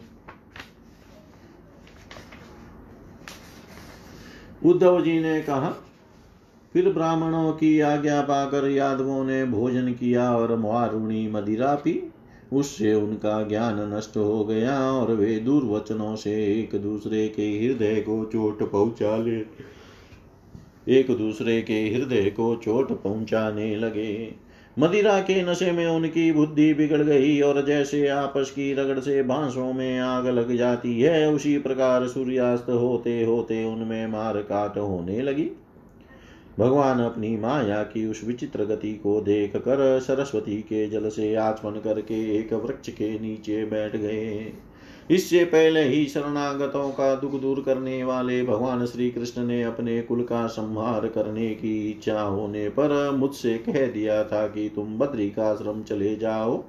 उद्धव 4.65 5.01
जी 5.01 5.19
ने 5.19 5.41
कहा, 5.41 5.69
फिर 6.73 6.89
ब्राह्मणों 6.89 7.51
की 7.51 7.79
आज्ञा 7.79 8.21
पाकर 8.21 8.69
यादवों 8.69 9.23
ने 9.23 9.45
भोजन 9.45 9.91
किया 9.93 10.31
और 10.35 10.55
मारुणी 10.55 11.27
मदिरा 11.27 11.75
पी। 11.75 12.01
उससे 12.53 12.93
उनका 12.93 13.41
ज्ञान 13.43 13.79
नष्ट 13.93 14.17
हो 14.17 14.43
गया 14.45 14.79
और 14.91 15.11
वे 15.11 15.35
दुर्वचनों 15.39 16.15
से 16.15 16.33
एक 16.59 16.75
दूसरे 16.81 17.27
के 17.27 17.47
हृदय 17.59 17.95
को 17.95 18.23
चोट 18.25 18.71
पहुँचा 18.71 19.15
ले 19.17 19.37
एक 20.87 21.11
दूसरे 21.17 21.61
के 21.61 21.79
हृदय 21.89 22.29
को 22.29 22.55
चोट 22.55 22.91
पहुँचाने 23.03 23.75
लगे। 23.75 24.35
मदिरा 24.79 25.19
के 25.19 25.43
नशे 25.43 25.71
में 25.71 25.87
उनकी 25.87 26.31
बुद्धि 26.31 26.73
बिगड़ 26.73 27.01
गई 27.01 27.41
और 27.41 27.65
जैसे 27.65 28.07
आपस 28.07 28.51
की 28.51 28.73
रगड़ 28.73 28.99
से 28.99 29.23
बांसों 29.23 29.73
में 29.73 29.99
आग 29.99 30.27
लग 30.27 30.55
जाती 30.55 31.01
है, 31.01 31.33
उसी 31.33 31.57
प्रकार 31.57 32.07
सूर्यास्त 32.07 32.69
होते 32.69 33.23
होते 33.23 33.65
उनमें 33.65 34.07
मार 34.07 34.37
काट 34.37 34.77
होने 34.77 35.21
लगी। 35.21 35.49
भगवान 36.59 36.99
अपनी 36.99 37.37
माया 37.37 37.83
की 37.83 38.05
उस 38.05 38.23
विचित्र 38.23 38.65
गति 38.65 38.93
को 38.93 39.21
देख 39.21 39.55
कर 39.55 39.99
सरस्वती 39.99 40.61
के 40.61 40.87
जल 40.89 41.09
से 41.09 41.35
आचमन 41.35 41.71
करके 41.71 42.39
एक 42.39 42.53
वृक्ष 42.53 42.89
के 42.89 43.19
नीचे 43.19 43.65
बैठ 43.65 43.95
गए। 43.95 44.53
इससे 45.11 45.43
पहले 45.45 45.81
ही 45.83 46.05
शरणागतों 46.05 46.89
का 46.89 47.13
दुख 47.15 47.39
दूर 47.41 47.61
करने 47.61 48.03
वाले 48.03 48.41
भगवान 48.43 48.85
श्री 48.85 49.09
कृष्ण 49.11 49.43
ने 49.43 49.61
अपने 49.63 50.01
कुल 50.01 50.21
का 50.23 50.45
संहार 50.47 51.07
करने 51.07 51.49
की 51.55 51.89
इच्छा 51.89 52.21
होने 52.21 52.67
पर 52.69 53.11
मुझसे 53.11 53.57
कह 53.57 53.85
दिया 53.87 54.23
था 54.23 54.45
कि 54.47 54.69
तुम 54.75 54.97
बद्री 54.97 55.29
का 55.29 55.49
आश्रम 55.49 55.81
चले 55.83 56.15
जाओ। 56.15 56.63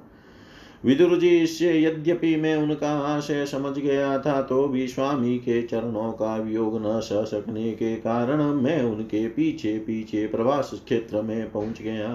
विदुर 0.85 1.17
जी, 1.19 1.29
इससे 1.39 1.81
यद्यपि 1.81 2.35
मैं 2.35 2.55
उनका 2.57 2.91
आशय 3.07 3.45
समझ 3.45 3.77
गया 3.77 4.17
था 4.19 4.41
तो 4.41 4.67
भी 4.67 4.87
स्वामी 4.87 5.37
के 5.37 5.61
चरणों 5.61 6.11
का 6.11 6.35
वियोग 6.37 6.75
न 6.81 6.99
सह 6.99 7.23
सकने 7.25 7.71
के 7.71 7.95
कारण 7.95 8.41
मैं 8.55 8.81
उनके 8.83 9.27
पीछे 9.27 9.77
पीछे 9.79 10.25
प्रवास 10.27 10.71
क्षेत्र 10.85 11.21
में 11.21 11.51
पहुँच 11.51 11.81
गया। 11.81 12.09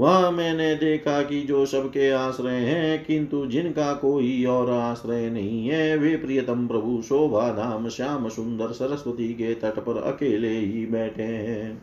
वहाँ 0.00 0.30
मैंने 0.30 0.74
देखा 0.74 1.22
कि 1.22 1.40
जो 1.40 1.66
सबके 1.66 2.10
आश्रय 2.10 2.54
हैं, 2.54 3.04
किंतु 3.04 3.46
जिनका 3.46 3.92
कोई 3.92 4.44
और 4.44 4.70
आश्रय 4.70 5.30
नहीं 5.30 5.68
है, 5.68 5.96
वे 5.96 6.16
प्रियतम 6.16 6.68
प्रभु 6.68 7.02
शोभा 7.02 7.48
धाम 7.50 7.88
श्याम 7.88 8.28
सुंदर 8.28 8.72
सरस्वती 8.72 9.28
के 9.28 9.54
तट 9.54 9.78
पर 9.78 10.02
अकेले 10.02 10.58
ही 10.58 10.86
बैठे 10.86 11.22
हैं। 11.22 11.82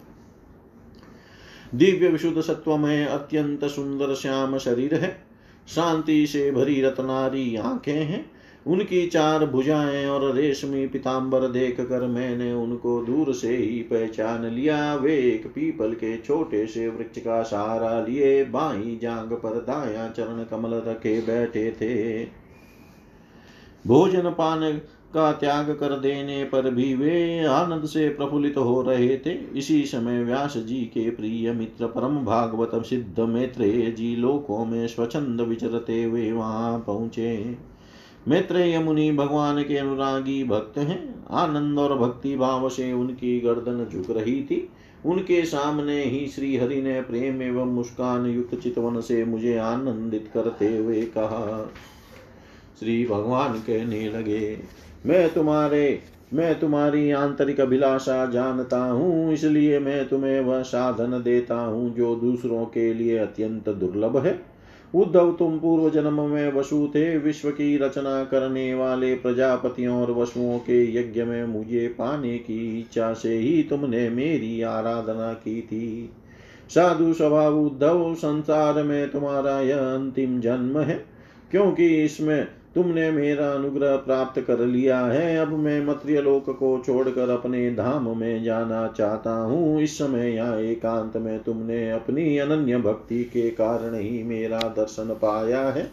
दिव्य 1.75 2.07
विशुद्ध 2.07 2.41
सत्व 2.41 2.77
में 2.77 3.05
अत्यंत 3.05 3.65
सुंदर 3.65 4.15
श्याम 4.15 4.57
शरीर 4.57 4.95
है, 4.95 5.23
शांति 5.67 6.27
से 6.27 6.51
भरी 6.51 6.81
रतनारी 6.81 7.55
आँखें 7.55 8.05
हैं 8.05 8.36
उनकी 8.67 9.05
चार 9.07 9.45
भुजाएँ 9.45 10.05
और 10.05 10.33
रेशमी 10.33 10.87
पिताम्बर 10.87 11.47
देख 11.47 11.79
कर 11.81 12.05
मैंने 12.07 12.51
उनको 12.53 13.01
दूर 13.01 13.33
से 13.33 13.55
ही 13.55 13.81
पहचान 13.81 14.45
लिया। 14.45 14.95
वे 14.95 15.15
एक 15.17 15.47
पीपल 15.47 15.93
के 15.93 16.17
छोटे 16.17 16.65
से 16.67 16.87
वृक्ष 16.87 17.19
का 17.19 17.41
सहारा 17.43 17.99
लिए, 18.01 18.43
बाई 18.43 18.99
जांग 19.01 19.31
पर 19.31 19.59
दाया 19.61 20.07
चरण 20.07 20.43
कमल 20.43 20.73
रखे 20.73 21.19
बैठे 21.21 21.71
थे। 21.71 22.23
भोजन 23.87 24.29
पान 24.29 24.71
का 25.13 25.31
त्याग 25.31 25.69
कर 25.71 25.97
देने 25.99 26.43
पर 26.43 26.69
भी 26.69 26.93
वे 26.95 27.45
आनंद 27.45 27.85
से 27.85 28.09
प्रफुल्लित 28.09 28.57
हो 28.57 28.81
रहे 28.81 29.17
थे। 29.17 29.31
इसी 29.31 29.83
समय 29.85 30.23
व्यास 30.23 30.57
जी 30.57 30.81
के 30.93 31.09
प्रिय 31.09 31.51
मित्र 31.51 31.87
परम 31.87 32.17
भागवत 32.25 32.85
सिद्ध 32.85 33.19
मैत्रेय 33.19 33.91
जी 33.91 34.15
लोकों 34.15 34.65
में 34.65 34.87
स्वच्छंद 34.87 35.41
विचरते 35.41 36.03
हुए 36.03 36.31
वहाँ 36.31 36.83
पहुँचे। 36.87 37.37
मैत्रेय 38.27 38.79
मुनि 38.79 39.11
भगवान 39.11 39.61
के 39.63 39.77
अनुरागी 39.77 40.43
भक्त 40.43 40.77
हैं। 40.77 41.25
आनंद 41.31 41.79
और 41.79 41.97
भक्ति 41.97 42.35
भाव 42.35 42.69
से 42.69 42.91
उनकी 42.93 43.39
गर्दन 43.39 43.85
झुक 43.85 44.17
रही 44.17 44.41
थी। 44.41 44.67
उनके 45.05 45.43
सामने 45.45 46.03
ही 46.03 46.27
श्री 46.27 46.55
हरि 46.57 46.81
ने 46.81 47.01
प्रेम 47.01 47.41
एवं 47.41 47.73
मुस्कान 47.73 48.25
युक्त 48.25 48.55
चितवन 48.55 48.99
से 49.01 49.23
मुझे 49.25 49.57
आनंदित 49.57 50.29
करते 50.33 50.77
हुए 50.77 51.01
कहा, 51.01 51.71
श्री 52.79 53.05
भगवान 53.05 53.53
कहने 53.53 54.09
लगे, 54.09 54.57
मैं 55.05 55.33
तुम्हारे, 55.33 55.99
मैं 56.33 56.59
तुम्हारी 56.59 57.11
आंतरिक 57.11 57.59
अभिलाषा 57.61 58.25
जानता 58.25 58.79
हूँ, 58.79 59.33
इसलिए 59.33 59.79
मैं 59.79 60.07
तुम्हें 60.09 60.39
वह 60.41 60.61
साधन 60.61 61.21
देता 61.23 61.55
हूँ 61.55 61.93
जो 61.95 62.15
दूसरों 62.15 62.65
के 62.65 62.93
लिए 62.93 63.17
अत्यंत 63.17 63.69
दुर्लभ 63.69 64.17
है। 64.17 64.39
उद्धव 64.93 65.31
तुम 65.31 65.57
पूर्व 65.59 65.89
जन्म 65.89 66.21
में 66.21 66.53
वसु 66.53 66.87
थे 66.95 67.17
विश्व 67.17 67.49
की 67.51 67.77
रचना 67.77 68.23
करने 68.23 68.73
वाले 68.73 69.13
प्रजापतियों 69.15 70.01
और 70.01 70.11
वसुओं 70.11 70.57
के 70.59 70.81
यज्ञ 70.95 71.23
में 71.23 71.45
मुझे 71.45 71.87
पाने 71.87 72.37
की 72.37 72.79
इच्छा 72.79 73.13
से 73.13 73.33
ही 73.33 73.63
तुमने 73.63 74.09
मेरी 74.09 74.61
आराधना 74.61 75.33
की 75.33 75.61
थी। 75.61 76.09
साधु 76.69 77.13
स्वभाव 77.13 77.59
उद्धव 77.59 78.13
संसार 78.15 78.83
में 78.83 79.09
तुम्हारा 79.11 79.59
यह 79.61 79.77
अंतिम 79.77 80.39
जन्म 80.39 80.79
है, 80.79 81.05
क्योंकि 81.51 81.87
इसमें 82.03 82.47
तुमने 82.77 83.11
मेरा 83.11 83.49
अनुग्रह 83.51 83.95
प्राप्त 83.95 84.39
कर 84.41 84.59
लिया 84.59 84.99
है। 84.99 85.37
अब 85.37 85.49
मैं 85.49 85.85
मत्रिय 85.85 86.21
लोक 86.21 86.49
को 86.49 86.83
छोड़कर 86.85 87.29
अपने 87.29 87.69
धाम 87.71 88.17
में 88.17 88.43
जाना 88.43 88.87
चाहता 88.87 89.31
हूँ। 89.31 89.81
इस 89.81 89.97
समय 89.97 90.29
यहाँ 90.29 90.59
एकांत 90.59 91.17
में 91.17 91.39
तुमने 91.43 91.91
अपनी 91.91 92.37
अनन्य 92.37 92.77
भक्ति 92.77 93.23
के 93.23 93.49
कारण 93.49 93.95
ही 93.95 94.23
मेरा 94.23 94.59
दर्शन 94.59 95.13
पाया 95.13 95.61
है। 95.61 95.89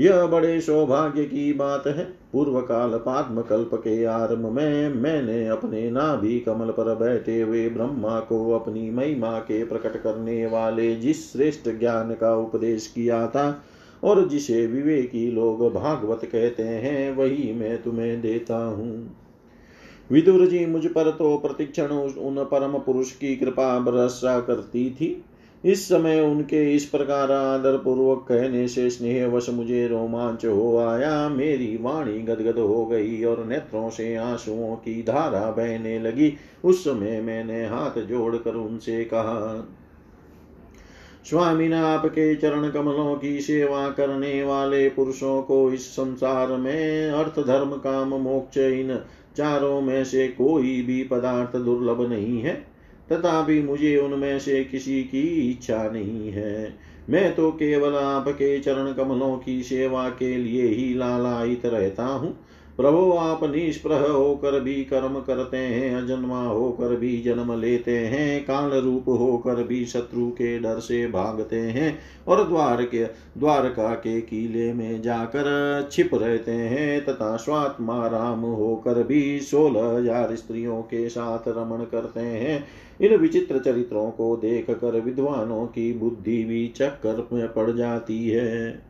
यह 0.00 0.26
बड़े 0.26 0.60
सौभाग्य 0.60 1.24
की 1.24 1.52
बात 1.52 1.86
है। 1.86 2.04
पूर्व 2.32 2.60
काल 2.60 2.90
पाद्म 2.90 3.42
कल्प 3.42 3.70
के 3.74 4.04
आरंभ 4.04 4.46
में 4.46 4.94
मैंने 4.94 5.46
अपने 5.48 5.90
नाभि 5.90 6.38
कमल 6.40 6.70
पर 6.70 6.94
बैठे 6.94 7.40
हुए 7.40 7.68
ब्रह्मा 7.68 8.20
को 8.20 8.50
अपनी 8.52 8.90
महिमा 8.90 9.38
के 9.38 9.64
प्रकट 9.64 10.02
करने 10.02 10.46
वाले 10.46 10.94
जिस 10.96 11.32
श्रेष्ठ 11.32 11.68
ज्ञान 11.68 12.14
का 12.14 12.36
उपदेश 12.36 12.86
किया 12.86 13.26
था 13.26 13.50
और 14.04 14.28
जिसे 14.28 14.66
विवेकी 14.66 15.30
लोग 15.30 15.72
भागवत 15.74 16.24
कहते 16.24 16.62
हैं, 16.62 17.16
वही 17.16 17.52
मैं 17.52 17.82
तुम्हें 17.82 18.20
देता 18.20 18.56
हूँ। 18.56 19.16
विदुर 20.12 20.46
जी 20.46 20.66
मुझ 20.66 20.86
पर 20.86 21.10
तो 21.10 21.36
प्रतिक्षण 21.38 21.88
उन 22.18 22.44
परम 22.44 22.78
पुरुष 22.78 23.12
की 23.12 23.36
कृपा 23.36 23.78
बरसा 23.78 24.40
करती 24.40 24.90
थी। 24.90 25.24
इस 25.64 25.84
समय 25.88 26.20
उनके 26.20 26.74
इस 26.74 26.84
प्रकार 26.84 27.32
आदर 27.32 27.76
पूर्वक 27.76 28.24
कहने 28.28 28.68
से 28.68 28.90
स्नेहवश 28.90 29.50
मुझे 29.50 29.86
रोमांच 29.88 30.44
हो 30.46 30.76
आया। 30.78 31.28
मेरी 31.28 31.78
वाणी 31.80 32.18
गदगद 32.18 32.58
हो 32.58 32.86
गई 32.86 33.24
और 33.24 33.44
नेत्रों 33.44 33.90
से 33.90 34.14
आंसुओं 34.16 34.74
की 34.76 35.02
धारा 35.02 35.50
बहने 35.50 35.98
लगी। 35.98 36.32
उस 36.64 36.84
समय 36.84 37.20
मैंने 37.20 37.66
हाथ 37.66 38.00
जोड़कर 38.00 38.54
उनसे 38.54 39.04
कहा 39.04 39.68
स्वामी 41.24 41.68
ने 41.68 41.76
आपके 41.76 42.34
चरण 42.34 42.70
कमलों 42.70 43.16
की 43.16 43.40
सेवा 43.40 43.88
करने 43.88 44.42
वाले 44.42 44.88
पुरुषों 44.88 45.42
को 45.42 45.72
इस 45.72 45.86
संसार 45.86 46.48
में 46.48 47.10
अर्थ, 47.10 47.46
धर्म, 47.46 47.70
काम, 47.70 48.08
मोक्ष, 48.08 48.58
इन 48.58 49.00
चारों 49.36 49.80
में 49.80 50.04
से 50.04 50.28
कोई 50.28 50.82
भी 50.82 51.04
पदार्थ 51.04 51.56
दुर्लभ 51.56 52.08
नहीं 52.08 52.40
है। 52.40 52.66
तथापि 53.12 53.62
मुझे 53.62 53.96
उनमें 53.96 54.38
से 54.38 54.64
किसी 54.64 55.02
की 55.02 55.50
इच्छा 55.50 55.90
नहीं 55.90 56.30
है। 56.30 56.76
मैं 57.10 57.34
तो 57.34 57.50
केवल 57.50 57.94
आपके 57.94 58.58
चरण 58.58 58.92
कमलों 58.92 59.38
की 59.38 59.62
सेवा 59.62 60.08
के 60.08 60.36
लिए 60.36 60.66
ही 60.66 60.94
लालायित 60.94 61.66
रहता 61.66 62.06
हूँ। 62.06 62.36
प्रभु 62.80 63.10
आप 63.12 63.42
निष्प्रह 63.44 64.00
होकर 64.02 64.58
भी 64.60 64.74
कर्म 64.84 65.18
करते 65.20 65.56
हैं, 65.56 65.94
अजन्मा 65.96 66.42
होकर 66.42 66.94
भी 66.96 67.20
जन्म 67.22 67.52
लेते 67.60 67.96
हैं, 67.98 68.44
काल 68.44 68.70
रूप 68.72 69.08
होकर 69.08 69.62
भी 69.62 69.84
शत्रु 69.86 70.28
के 70.30 70.58
डर 70.58 70.78
से 70.78 71.06
भागते 71.06 71.56
हैं 71.56 71.98
और 72.28 72.46
द्वार 72.48 72.82
के, 72.84 73.04
द्वारका 73.38 73.92
के 73.94 74.20
किले 74.20 74.72
में 74.72 75.02
जाकर 75.02 75.88
छिप 75.92 76.14
रहते 76.14 76.52
हैं 76.52 77.04
तथा 77.04 77.36
स्वात्मा 77.36 78.06
राम 78.06 78.40
होकर 78.40 79.02
भी 79.02 79.40
सोलह 79.40 79.96
हज़ार 79.98 80.34
स्त्रियों 80.36 80.82
के 80.82 81.08
साथ 81.08 81.48
रमण 81.48 81.84
करते 81.84 82.20
हैं। 82.20 82.64
इन 83.00 83.16
विचित्र 83.16 83.58
चरित्रों 83.58 84.10
को 84.10 84.36
देख 84.36 84.70
कर 84.70 85.00
विद्वानों 85.00 85.66
की 85.66 85.92
बुद्धि 85.92 86.44
भी 86.44 86.68
चक्कर 86.76 87.26
में 87.32 87.48
पड़ 87.48 87.70
जाती 87.70 88.28
है। 88.28 88.89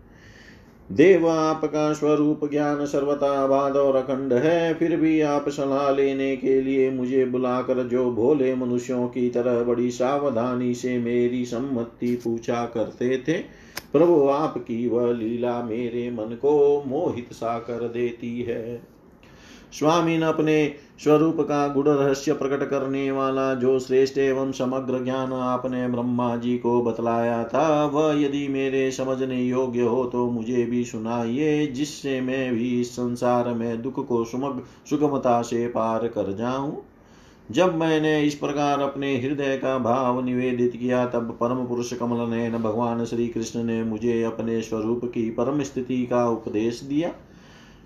देव 0.91 1.29
आपका 1.29 1.93
स्वरूप 1.93 2.41
ज्ञान 2.51 2.85
सर्वता 2.87 3.47
बाद 3.47 3.77
और 3.77 3.97
अखंड 3.97 4.33
है, 4.33 4.75
फिर 4.75 4.97
भी 4.97 5.21
आप 5.21 5.49
सलाह 5.49 5.91
लेने 5.91 6.37
के 6.37 6.61
लिए 6.61 6.91
मुझे 6.91 7.25
बुलाकर 7.25 7.83
जो 7.89 8.11
भोले 8.11 8.55
मनुष्यों 8.55 9.07
की 9.09 9.29
तरह 9.31 9.63
बड़ी 9.65 9.91
सावधानी 9.91 10.75
से 10.75 10.99
मेरी 10.99 11.45
सम्मति 11.45 12.15
पूछा 12.25 12.65
करते 12.67 13.19
थे, 13.19 13.39
प्रभु 13.93 14.29
आपकी 14.29 14.87
वह 14.89 15.13
लीला 15.13 15.61
मेरे 15.63 16.11
मन 16.11 16.37
को 16.43 16.83
मोहित 16.87 17.33
सा 17.33 17.59
कर 17.59 17.89
देती 17.89 18.41
है। 18.43 18.83
स्वामी 19.73 20.19
ने 20.19 20.27
अपने 20.27 20.75
स्वरूप 21.01 21.37
का 21.41 21.67
गुड़ 21.69 21.89
रहस्य 21.89 22.33
प्रकट 22.33 22.69
करने 22.71 23.11
वाला 23.11 23.53
जो 23.55 23.79
श्रेष्ठ 23.79 24.19
एवं 24.19 24.51
समग्र 24.53 25.03
ज्ञान 25.05 25.33
आपने 25.33 25.87
ब्रह्मा 25.89 26.35
जी 26.37 26.57
को 26.59 26.81
बतलाया 26.83 27.43
था, 27.45 27.85
वह 27.85 28.21
यदि 28.23 28.47
मेरे 28.49 28.91
समझने 28.91 29.41
योग्य 29.43 29.83
हो 29.83 30.05
तो 30.05 30.27
मुझे 30.31 30.65
भी 30.65 30.85
सुनाइए, 30.85 31.67
जिससे 31.67 32.21
मैं 32.21 32.53
भी 32.55 32.81
इस 32.81 32.91
संसार 32.93 33.49
में 33.55 33.83
दुख 33.83 34.07
को 34.07 34.25
सुमग, 34.25 34.63
सुगमता 34.91 35.41
से 35.43 35.67
पार 35.69 36.07
कर 36.09 36.33
जाऊँ। 36.37 36.83
जब 37.51 37.75
मैंने 37.75 38.21
इस 38.23 38.35
प्रकार 38.35 38.81
अपने 38.81 39.17
हृदय 39.17 39.57
का 39.57 39.79
भाव 39.79 40.25
निवेदित 40.25 40.73
किया, 40.73 41.07
तब 41.07 41.37
परम 41.41 41.67
पुरुष 41.67 41.93
कमल 41.93 42.29
नयन 42.31 42.59
भगवान 42.59 43.05
श्री 43.05 43.29
कृष्ण 43.29 43.63
ने 43.63 43.83
मुझे 43.85 44.23
अपने 44.23 44.61
स्वरूप 44.61 45.05
की 45.05 45.29
परम 45.31 45.63
स्थिति 45.63 46.05
का 46.07 46.29
उपदेश 46.29 46.81
दिया। 46.83 47.13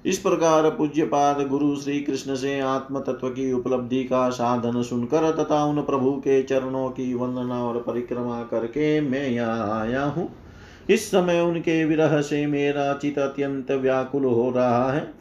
इस 0.05 0.19
प्रकार 0.19 0.69
पूज्यपाद 0.71 1.41
गुरु 1.49 1.75
श्री 1.77 2.01
कृष्ण 2.01 2.35
से 2.35 2.59
आत्म 2.61 3.01
तत्व 3.01 3.29
की 3.29 3.53
उपलब्धि 3.53 4.03
का 4.05 4.29
साधन 4.31 4.83
सुनकर 4.83 5.31
तथा 5.35 5.63
उन 5.65 5.81
प्रभु 5.83 6.11
के 6.19 6.43
चरणों 6.43 6.89
की 6.91 7.13
वंदना 7.15 7.63
और 7.65 7.81
परिक्रमा 7.83 8.43
करके 8.43 9.01
मैं 9.01 9.27
यहाँ 9.29 9.81
आया 9.81 10.03
हूँ। 10.05 10.29
इस 10.91 11.11
समय 11.11 11.41
उनके 11.41 11.85
विरह 11.85 12.21
से 12.21 12.45
मेरा 12.47 12.93
चित 12.93 13.19
अत्यंत 13.19 13.71
व्याकुल 13.73 14.25
हो 14.25 14.51
रहा 14.51 14.93
है। 14.93 15.13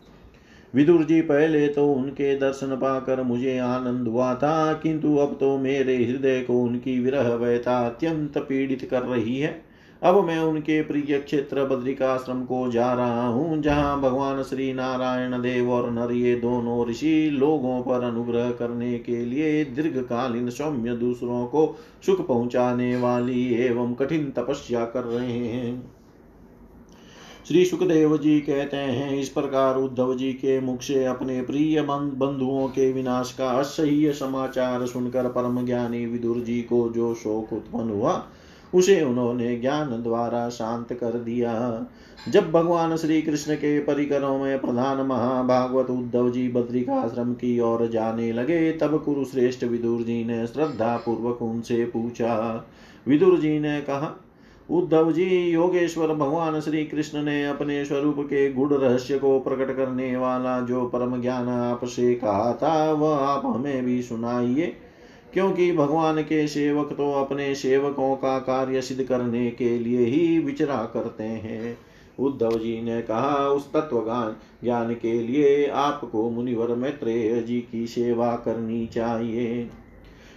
विदुर 0.74 1.04
जी, 1.04 1.22
पहले 1.22 1.68
तो 1.68 1.92
उनके 1.94 2.36
दर्शन 2.40 2.76
पाकर 2.76 3.22
मुझे 3.24 3.58
आनंद 3.60 4.08
हुआ 4.08 4.34
था, 4.36 4.74
किंतु 4.74 5.16
अब 5.18 5.38
तो 5.40 5.58
मेरे 5.58 5.96
हृदय 5.98 6.42
को 6.42 6.62
उनकी 6.62 7.00
विरह 7.00 7.34
व्यथा 7.36 7.86
अत्यंत 7.86 8.38
पीड़ित 8.40 8.88
कर 8.92 9.04
रही 9.04 9.40
है। 9.40 9.62
अब 10.04 10.16
मैं 10.26 10.40
उनके 10.40 10.82
प्रिय 10.82 11.18
क्षेत्र 11.20 11.64
बद्रिकाश्रम 11.66 12.44
को 12.46 12.72
जा 12.72 12.92
रहा 12.94 13.28
हूँ, 13.28 13.62
जहाँ 13.62 14.00
भगवान 14.02 14.42
श्री 14.44 14.74
नारायण 14.74 15.42
देव 15.42 15.72
और 15.72 15.90
नर 15.92 16.12
ये 16.12 16.36
दोनों 16.36 16.86
ऋषि 16.88 17.30
लोगों 17.34 17.82
पर 17.82 18.04
अनुग्रह 18.04 18.52
करने 18.52 18.98
के 19.00 19.24
लिए 19.26 19.64
दीर्घकालीन 19.66 20.50
सौम्य 20.50 20.96
दूसरों 20.96 21.46
को 21.46 21.66
सुख 22.06 22.28
पहुँचाने 22.28 22.96
वाली 22.96 23.46
एवं 23.66 23.94
कठिन 23.94 24.30
तपस्या 24.32 24.86
कर 24.86 25.04
रहे 25.04 25.38
हैं। 25.38 25.82
श्री 27.48 27.66
सुखदेव 27.66 28.18
जी 28.18 28.40
कहते 28.40 28.78
हैं, 28.78 29.12
इस 29.12 29.30
प्रकार 29.30 29.78
उद्धव 29.78 30.16
जी 30.18 30.34
के 30.34 30.60
मुख 30.60 30.82
से 30.82 31.06
अपने 31.06 31.42
प्रिय 31.42 31.82
बंधुओं 31.82 32.68
के 32.68 32.92
विनाश 32.94 33.36
का 33.38 33.50
असह्य 33.52 34.14
समाचार 34.14 34.86
सुनकर 34.86 35.28
परम 35.30 35.66
ज्ञानी 35.66 36.06
विदुर 36.06 36.40
जी 36.40 36.62
को 36.62 36.88
जो 36.90 37.14
शोक 37.14 37.54
उत्पन्न 37.54 37.90
हुआ 37.90 38.24
उसे 38.76 39.02
उन्होंने 39.02 39.56
ज्ञान 39.56 40.04
द्वारा 40.04 40.50
शांत 40.50 40.94
कर 40.94 41.12
दिया। 41.12 41.86
जब 42.30 42.52
भगवान 42.52 42.96
श्री 42.96 43.22
कृष्ण 43.22 43.56
के 43.56 43.80
परिकरों 43.80 44.40
में 44.40 44.60
प्रधान 44.60 44.98
महाभागवत 44.98 45.90
उद्धव 45.90 46.30
जी 46.32 46.50
बद्रिकाश्रम 46.50 47.34
की 47.34 47.60
ओर 47.60 47.88
जाने 47.88 48.34
लगे, 48.34 48.72
तब 48.72 49.04
कुरुश्रेष्ठ 49.04 49.64
विदुर 49.64 50.02
जी 50.02 50.26
ने 50.26 50.48
श्रद्धा 50.48 50.98
पूर्वक 50.98 51.42
उनसे 51.42 51.86
पूछा। 51.86 52.66
विदुर 53.08 53.40
जी 53.40 53.60
ने 53.60 53.82
कहा, 53.82 54.20
उद्धव 54.70 55.12
जी, 55.12 55.52
योगेश्वर, 55.52 56.08
भगवान 56.08 56.60
श्री 56.60 56.86
कृष्ण 56.86 57.24
ने 57.24 57.46
अपने 57.46 57.86
स्वरूप 57.86 58.16
के 58.20 58.54
गुड़ 58.54 58.74
रहस्य 58.74 59.18
को 59.18 59.40
प्रकट 59.40 59.78
करने 59.78 60.18
वाला 60.18 60.62
जो 60.62 60.86
परम 60.86 61.22
ज्ञान 61.22 61.50
आपसे 61.50 62.16
कहा 62.16 62.54
था, 62.54 62.92
वह 62.92 63.16
आप 63.16 63.46
हमें 63.46 63.86
भी 63.86 64.02
सुनाइए। 64.02 64.76
क्योंकि 65.34 65.72
भगवान 65.72 66.22
के 66.22 66.48
सेवक 66.48 66.92
तो 66.92 67.12
अपने 67.14 67.56
सेवकों 67.56 68.16
का 68.16 68.38
कार्य 68.40 68.82
सिद्ध 68.82 69.04
करने 69.04 69.50
के 69.52 69.78
लिए 69.80 70.06
ही 70.06 70.40
विचरा 70.40 70.78
करते 70.94 71.24
हैं। 71.24 71.78
उद्धव 72.20 72.52
जी 72.52 72.82
ने 72.82 73.02
कहा, 73.02 73.48
उस 73.48 73.72
तत्व 73.74 74.04
ज्ञान 74.64 74.94
के 74.94 75.22
लिए 75.22 75.68
आपको 75.68 76.30
मुनिवर 76.30 76.76
मैत्रेय 76.76 77.42
जी 77.42 77.60
की 77.72 77.88
सेवा 77.88 78.36
करनी 78.36 78.86
चाहिए। 78.88 79.70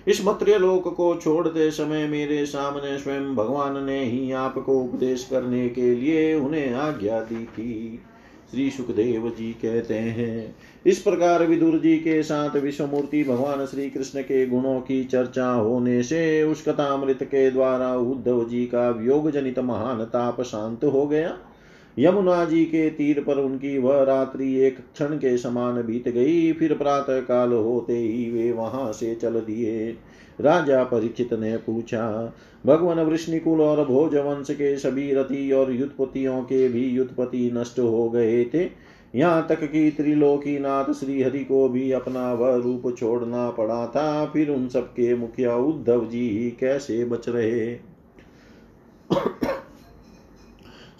इस 0.09 0.25
मत्र्य 0.25 0.59
लोक 0.59 0.95
को 0.95 1.15
छोड़ते 1.17 1.71
समय 1.71 2.07
मेरे 2.07 2.47
सामने 2.47 2.99
स्वयं 2.99 3.35
भगवान 3.35 3.85
ने 3.85 4.05
ही 4.05 4.33
आपको 4.33 4.79
उपदेश 4.81 5.27
करने 5.31 5.69
के 5.69 5.95
लिए 5.95 6.35
उन्हें 6.35 6.73
आज्ञा 6.73 7.21
दी 7.21 7.45
थी। 7.45 8.01
श्री 8.51 8.71
सुखदेव 8.71 9.29
जी 9.29 9.53
कहते 9.53 9.95
हैं। 9.95 10.55
इस 10.87 10.99
प्रकार 10.99 11.47
विदुर 11.47 11.79
जी 11.79 11.97
के 11.97 12.23
साथ 12.23 12.57
विश्वमूर्ति 12.57 13.25
भगवान 13.25 13.67
श्री 13.67 13.91
कृष्ण 13.91 14.23
के 14.23 14.47
गुणों 14.47 14.81
की 14.81 15.05
चर्चा 15.05 15.51
होने 15.51 16.03
से 16.03 16.43
उस 16.43 16.63
कथामृत 16.69 17.23
के 17.23 17.51
द्वारा 17.51 17.95
उद्धव 17.97 18.49
जी 18.49 18.67
का 18.67 18.91
वियोग 18.91 19.31
जनित 19.31 19.59
महान 19.59 20.05
ताप 20.05 20.43
शांत 20.43 20.85
हो 20.85 21.07
गया। 21.07 21.39
यमुना 21.99 22.45
जी 22.45 22.65
के 22.65 22.91
तीर 22.91 23.23
पर 23.23 23.35
उनकी 23.35 23.79
वह 23.79 24.03
रात्रि 24.03 24.55
एक 24.55 24.79
क्षण 24.79 25.17
के 25.17 25.37
समान 25.39 25.83
बीत 25.83 26.09
गई। 26.09 26.53
फिर 26.53 26.75
प्रातः 26.75 27.21
काल 27.21 27.53
होते 27.53 27.97
ही 27.99 28.31
वे 28.31 28.53
वहाँ 28.53 28.93
से 28.93 29.15
चल 29.15 29.41
दिए। 29.41 29.97
राजा 30.41 30.85
परीक्षित 30.85 31.33
ने 31.33 31.57
पूछा, 31.57 32.35
भगवान 32.67 33.01
वृष्णिकुल 33.01 33.61
और 33.61 33.87
भोज 33.87 34.17
वंश 34.17 34.47
के 34.51 34.77
सभी 34.79 35.15
रति 35.15 35.53
और 35.53 35.73
युद्धपतियों 35.73 36.43
के 36.43 36.69
भी 36.69 36.87
युद्धपति 36.87 37.51
नष्ट 37.55 37.79
हो 37.79 38.11
गए 38.11 38.45
थे। 38.45 38.71
यहाँ 39.15 39.47
तक 39.49 39.65
कि 39.65 39.91
त्रिलोकी 39.91 40.59
नाथ 40.59 40.85
श्री 40.85 41.23
हरि 41.23 41.45
को 41.45 41.69
भी 41.69 41.93
अपना 41.93 42.33
वह 42.33 42.57
रूप 42.57 42.97
छोड़ना 42.99 43.51
पड़ा 43.51 43.87
था। 43.87 44.27
फिर 44.27 44.51
उन 44.51 44.69
सबके 44.69 45.15
मुखिया 45.17 45.57
उद्धव 45.57 46.07
जी 46.07 46.29
ही 46.31 46.51
कैसे 46.51 47.05
बच 47.05 47.29
रहे? 47.29 47.77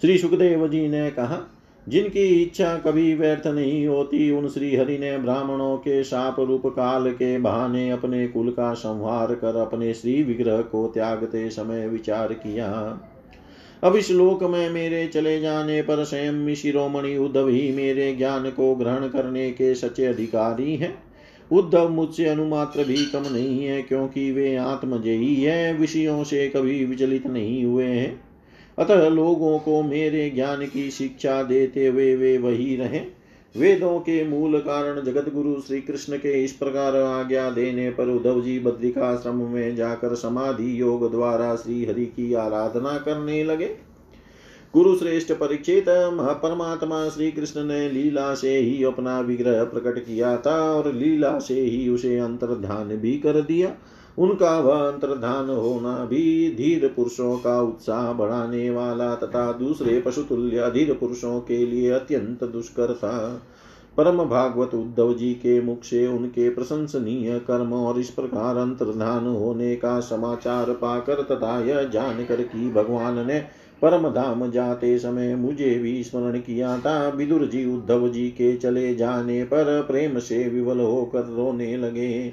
श्री 0.01 0.17
सुखदेव 0.17 0.67
जी 0.67 0.87
ने 0.87 1.11
कहा 1.11 1.56
जिनकी 1.87 2.43
इच्छा 2.43 2.75
कभी 2.75 3.15
व्यर्थ 3.15 3.47
नहीं 3.47 3.87
होती, 3.87 4.31
उन 4.31 4.47
श्री 4.47 4.75
हरि 4.75 4.97
ने 4.97 5.17
ब्राह्मणों 5.17 5.77
के 5.77 6.03
शाप 6.03 6.39
रूप 6.39 6.67
काल 6.67 7.11
के 7.11 7.37
बहाने 7.37 7.91
अपने 7.91 8.27
कुल 8.27 8.49
का 8.49 8.73
संहार 8.73 9.35
कर 9.35 9.55
अपने 9.55 9.93
श्री 9.93 10.23
विग्रह 10.23 10.61
को 10.61 10.87
त्यागते 10.87 11.49
समय 11.49 11.87
विचार 11.87 12.33
किया। 12.33 12.99
अब 13.83 13.95
इस 13.95 14.11
लोक 14.11 14.43
में 14.43 14.69
मेरे 14.69 15.07
चले 15.07 15.39
जाने 15.39 15.81
पर 15.81 16.03
स्वयं 16.03 16.55
शिरोमणि 16.55 17.17
उद्धव 17.17 17.47
ही 17.47 17.71
मेरे 17.71 18.15
ज्ञान 18.15 18.49
को 18.49 18.75
ग्रहण 18.75 19.07
करने 19.07 19.51
के 19.51 19.75
सच्चे 19.75 20.05
अधिकारी 20.05 20.75
हैं। 20.75 21.03
उद्धव 21.51 21.89
मुझसे 21.89 22.25
अनुमात्र 22.25 22.83
भी 22.83 23.05
कम 23.05 23.23
नहीं 23.33 23.65
है, 23.65 23.81
क्योंकि 23.81 24.31
वे 24.31 24.55
आत्मजयी 24.55 25.35
है, 25.35 25.73
विषयों 25.73 26.23
से 26.23 26.49
कभी 26.49 26.85
विचलित 26.85 27.27
नहीं 27.27 27.65
हुए 27.65 27.85
हैं। 27.85 28.26
अतः 28.77 29.07
लोगों 29.09 29.57
को 29.59 29.81
मेरे 29.83 30.29
ज्ञान 30.29 30.65
की 30.65 30.89
शिक्षा 30.91 31.41
देते 31.43 31.87
हुए 31.87 32.15
वे 32.15 32.37
वही 32.37 32.75
रहे। 32.75 33.01
वेदों 33.55 33.99
के 33.99 34.23
मूल 34.27 34.57
कारण 34.59 35.01
जगत 35.01 35.33
गुरु 35.33 35.53
श्री 35.61 35.79
कृष्ण 35.81 36.17
के 36.17 36.43
इस 36.43 36.51
प्रकार 36.51 36.95
आज्ञा 36.95 37.49
देने 37.49 37.89
पर 37.89 38.07
उद्धव 38.07 38.41
जी 38.41 38.59
बद्रिकाश्रम 38.59 39.41
में 39.43 39.75
जाकर 39.75 40.15
समाधि 40.15 40.79
योग 40.81 41.09
द्वारा 41.11 41.55
श्री 41.55 41.83
हरि 41.85 42.05
की 42.05 42.33
आराधना 42.33 42.97
करने 42.97 43.43
लगे। 43.43 43.69
गुरु 44.73 44.95
श्रेष्ठ 44.95 45.31
परीक्षित 45.31 45.85
परमात्मा 45.89 47.07
श्री 47.09 47.31
कृष्ण 47.31 47.63
ने 47.63 47.89
लीला 47.89 48.33
से 48.35 48.57
ही 48.57 48.83
अपना 48.83 49.19
विग्रह 49.19 49.63
प्रकट 49.63 49.99
किया 49.99 50.35
था 50.37 50.55
और 50.71 50.93
लीला 50.93 51.37
से 51.39 51.59
ही 51.61 51.87
उसे 51.89 52.17
अंतर्धान 52.17 52.95
भी 52.95 53.17
कर 53.17 53.41
दिया। 53.41 53.75
उनका 54.17 54.59
वह 54.59 54.87
अंतर्धान 54.87 55.49
होना 55.49 55.95
भी 56.05 56.55
धीर 56.55 56.87
पुरुषों 56.95 57.37
का 57.37 57.61
उत्साह 57.61 58.11
बढ़ाने 58.13 58.69
वाला 58.69 59.13
तथा 59.15 59.51
दूसरे 59.51 59.99
पशुतुल्य 60.01 60.57
अधीर 60.57 60.93
पुरुषों 60.93 61.39
के 61.39 61.65
लिए 61.65 61.91
अत्यंत 61.91 62.43
दुष्कर 62.43 62.93
था। 62.93 63.41
परम 63.97 64.23
भागवत 64.25 64.73
उद्धव 64.75 65.13
जी 65.13 65.33
के 65.33 65.61
मुख 65.61 65.83
से 65.83 66.07
उनके 66.07 66.49
प्रशंसनीय 66.49 67.39
कर्म 67.39 67.73
और 67.73 67.99
इस 67.99 68.09
प्रकार 68.09 68.57
अंतर्धान 68.57 69.27
होने 69.27 69.75
का 69.75 69.99
समाचार 69.99 70.71
पाकर 70.71 71.21
तथा 71.21 71.59
यह 71.65 71.83
जानकर 71.83 72.41
कि 72.41 72.71
भगवान 72.71 73.27
ने 73.27 73.39
परम 73.81 74.09
धाम 74.09 74.51
जाते 74.51 74.97
समय 74.99 75.35
मुझे 75.35 75.73
भी 75.79 76.03
स्मरण 76.03 76.39
किया 76.39 76.77
था, 76.79 77.09
विदुर 77.09 77.45
जी 77.45 77.65
उद्धव 77.75 78.09
जी 78.09 78.27
के 78.27 78.55
चले 78.57 78.95
जाने 78.95 79.43
पर 79.43 79.81
प्रेम 79.81 80.19
से 80.19 80.47
विवल 80.49 80.79
होकर 80.79 81.19
रोने 81.19 81.77
लगे। 81.77 82.31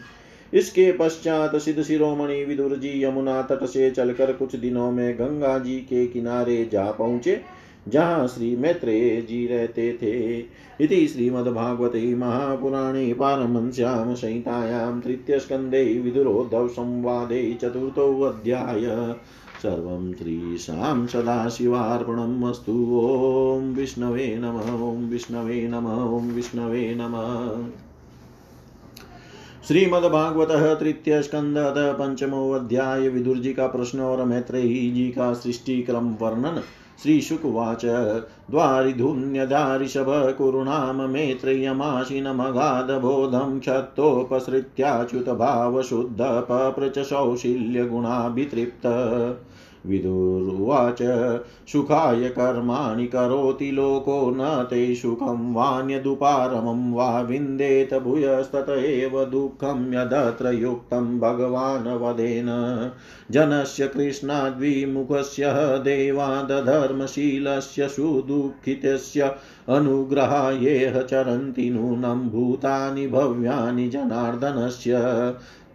इसके 0.55 0.93
पश्चात 0.93 1.57
सिद्ध 1.57 1.83
शिरोमणि 1.83 2.45
विदुर 2.45 2.77
जी 2.77 3.05
यमुना 3.05 3.43
तट 3.43 3.65
से 3.65 3.91
चलकर 3.91 4.33
कुछ 4.33 4.57
दिनों 4.57 4.91
में 4.91 5.15
गंगा 5.15 5.59
जी 5.59 5.77
के 5.77 6.07
किनारे 6.07 6.69
जा 6.73 6.91
पहुँचे, 6.91 7.41
जहाँ 7.89 8.27
श्री 8.29 8.57
मैत्रेय 8.57 9.21
जी 9.21 9.47
रहते 9.47 9.93
थे। 10.03 10.39
इति 10.85 11.07
श्रीमद्भागवते 11.09 12.15
महापुराणे 12.15 13.13
पारमंस्यां 13.15 14.15
संहितायां 14.15 15.01
तृतीयस्कन्धे 15.01 15.85
विदुरोद्धव 15.85 16.69
संवादे 16.69 17.59
चतुर्थोऽध्याय 17.63 19.15
सर्वं 19.63 20.13
श्रीशां 20.15 21.07
सदाशिवार्पणम् 21.07 22.45
अस्तु। 22.45 22.73
ॐ 22.73 23.75
विष्णवे 23.75 24.35
नम, 24.39 24.57
ॐ 24.91 25.11
विष्णवे 25.11 25.69
नम, 25.69 25.87
ॐ 26.17 26.31
विष्णवे 26.31 26.95
नमः। 26.95 27.94
श्रीमद्भागवत 29.69 30.81
तृतीय 30.81 31.23
स्कंद 31.23 31.55
पंचमो 31.99 32.53
अध्याय 32.53 33.09
विदुर 33.09 33.37
जी 33.37 33.53
का 33.53 33.67
प्रश्न 33.67 34.01
और 34.01 34.25
मैत्रेयी 34.25 34.91
जी 34.91 35.09
का 35.09 35.33
सृष्टि 35.33 35.83
क्रम 35.83 36.17
वर्णन। 36.21 36.63
श्रीशुकवाच 37.03 37.85
द्वारिधुन्यधारिषभ 38.51 40.35
कुरुणाम 40.39 41.11
मेत्रेयमाशिनमगाधबोधं 41.11 43.61
क्षत्तोपसृत्याच्युतभावशुद्ध 43.61 46.21
पप्रच 46.21 46.99
सौशील्यगुणाभितृप्त 46.99 48.87
विदुरुवाच, 49.87 50.99
सुखाय 51.73 52.29
कर्माणि 52.29 53.07
करोति 53.07 53.71
लोको 53.71 54.31
न 54.31 54.67
ते 54.71 54.95
सुखं 54.95 55.55
वान्यदुपारमं 55.55 56.93
वा 56.93 57.21
विन्देत 57.21 57.95
भूयस्तत 57.95 58.71
एव 58.71 59.25
दुःखं 59.25 59.93
यदत्र 59.93 60.53
युक्तं 60.53 61.21
भगवान् 61.21 61.87
वदेन। 61.87 62.47
जनस्य 63.31 63.89
कृष्णाद्विमुखस्य, 63.89 65.79
देवादधर्मशीलस्य, 65.79 67.89
सुदुःखितस्य 67.89 69.33
अनुग्रहायेह 69.69 71.03
चरन्ति 71.03 71.71
नूनं 71.71 72.29
भूतानि 72.29 73.07
भव्यानि 73.07 73.89
जनार्दनस्य। 73.89 74.95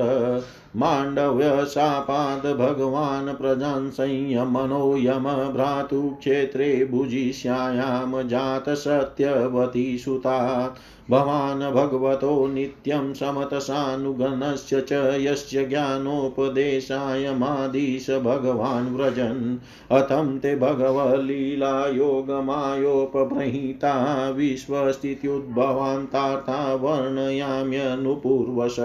माण्डव्यशापाद 0.76 2.56
भगवान् 2.56 3.34
प्रजान् 3.34 3.90
संयमनो 3.90 4.96
यम 4.96 5.52
भ्रातुक्षेत्रे 5.52 6.88
भुजिष्यायां 6.90 8.28
जातसत्यवती 8.28 9.98
सुतात् 9.98 10.99
भवान् 11.10 11.72
भगवतो 11.72 12.46
नित्यं 12.46 13.14
समतसानुगणस्य 13.14 14.80
च 14.80 15.18
यस्य 15.20 15.64
ज्ञानोपदेशाय 15.64 17.34
मादीश 17.34 18.10
भगवान् 18.10 18.96
व्रजन्। 18.96 19.58
अथं 19.90 20.38
ते 20.38 20.56
भगवलीला 20.56 21.88
योगमायोपभृहिता 21.88 24.30
विश्वस्थित्युद्भवान्तार्था 24.30 26.74
वर्णयाम्यनुपूर्वश 26.74 28.76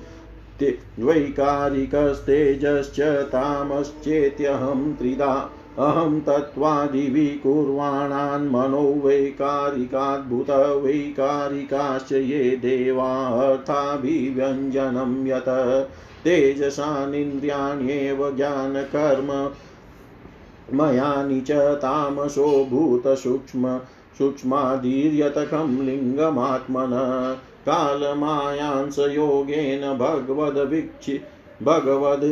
वैकारिकस्तेजश्च 0.99 2.99
तामश्चेत्यहं 3.33 4.93
त्रिधा 4.93 5.49
अहं 5.79 6.19
तत्त्वादिविकुर्वाणान् 6.19 8.49
मनो 8.51 8.83
वैकारिकाद्भुत 9.03 10.49
वैकारिकाश्च 10.83 12.11
ये 12.11 12.55
देवार्थाभिव्यञ्जनं 12.63 15.13
यत 15.27 15.49
तेजसानिन्द्रियाण्येव 16.23 18.23
ज्ञानकर्म 18.35 19.29
मयानि 20.77 21.39
च 21.41 21.51
तामसो 21.83 22.47
भूतसूक्ष्म 22.71 23.77
सूक्ष्मादीर्यतकं 24.17 25.69
लिङ्गमात्मन 25.85 26.93
कालमायांसयोगेन 27.65 29.83
भगवद्वीक्षि 29.97 31.19
भगवद् 31.63 32.25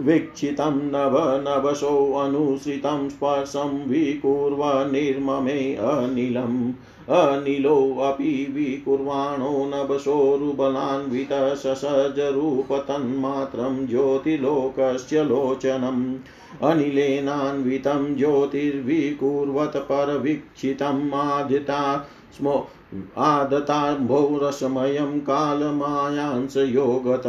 वीक्षितं 0.00 0.70
नभ 0.70 1.44
नभसोऽनुसृतं 1.48 3.08
स्पर्शं 3.08 3.88
विकुर्वन्निर्ममे 3.88 5.74
अनिलम् 5.74 6.72
अनिलोऽपि 7.10 8.52
विकुर्वाणो 8.54 9.66
नभसोरुबलान्वितः 9.66 11.54
ससजरूपतन्मात्रं 11.54 13.86
ज्योतिलोकस्य 13.86 15.24
लोचनम्। 15.24 16.16
अनिलेनान्वितं 16.62 18.14
ज्योतिर्विकुर्वत 18.14 19.76
परवीक्षितम् 19.76 21.14
आदिता 21.14 22.08
स्मो 22.36 22.68
आदताम्भोरसमयं 23.18 25.20
कालमायांसयोगत 25.20 27.22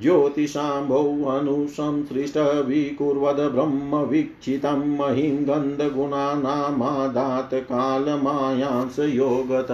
ज्योतिषाम्भौ 0.00 1.30
अनुसंसृष्टविकुर्वद 1.30 3.34
ब्रह्मवीक्षितं 3.34 4.96
महिं 4.96 5.48
गन्धगुणानामादात् 5.48 7.54
कालमायांसयोगत 7.54 9.66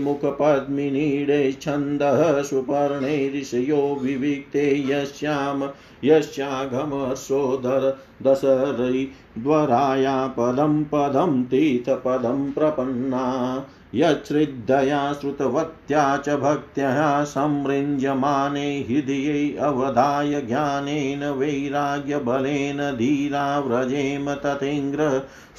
मुखपद्मिनीडे 0.62 1.52
छन्दः 1.52 2.42
सुपर्णैऋषयो 2.42 4.00
विविक्ते 4.02 4.84
यस्याम 4.88 5.70
यस्याघमसोदर 6.04 7.98
दशरै 8.22 9.08
द्वराया 9.38 10.26
पदं 10.26 10.84
पदं 10.84 11.44
तीर्थपदं 11.44 12.52
प्रपन्ना। 12.52 13.66
यच्छ्रद्धया 13.94 15.00
श्रुतवत्या 15.12 16.04
च 16.26 16.36
भक्त्या 16.42 17.24
संमृञ्जमाने 17.24 18.68
हृदये 18.88 19.56
अवधाय 19.62 20.40
ज्ञानेन 20.40 21.24
वैराग्यबलेन 21.38 22.80
धीरा 22.96 23.44
व्रजेम 23.66 24.32
तथेङ्ग्र 24.44 25.08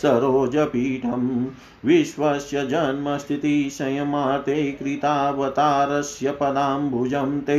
सरोजपीठम् 0.02 1.30
विश्वस्य 1.86 2.66
जन्मस्थितिसंयमाते 2.68 4.56
कृतावतारस्य 4.80 6.32
पदाम्बुजं 6.42 7.40
ते 7.42 7.58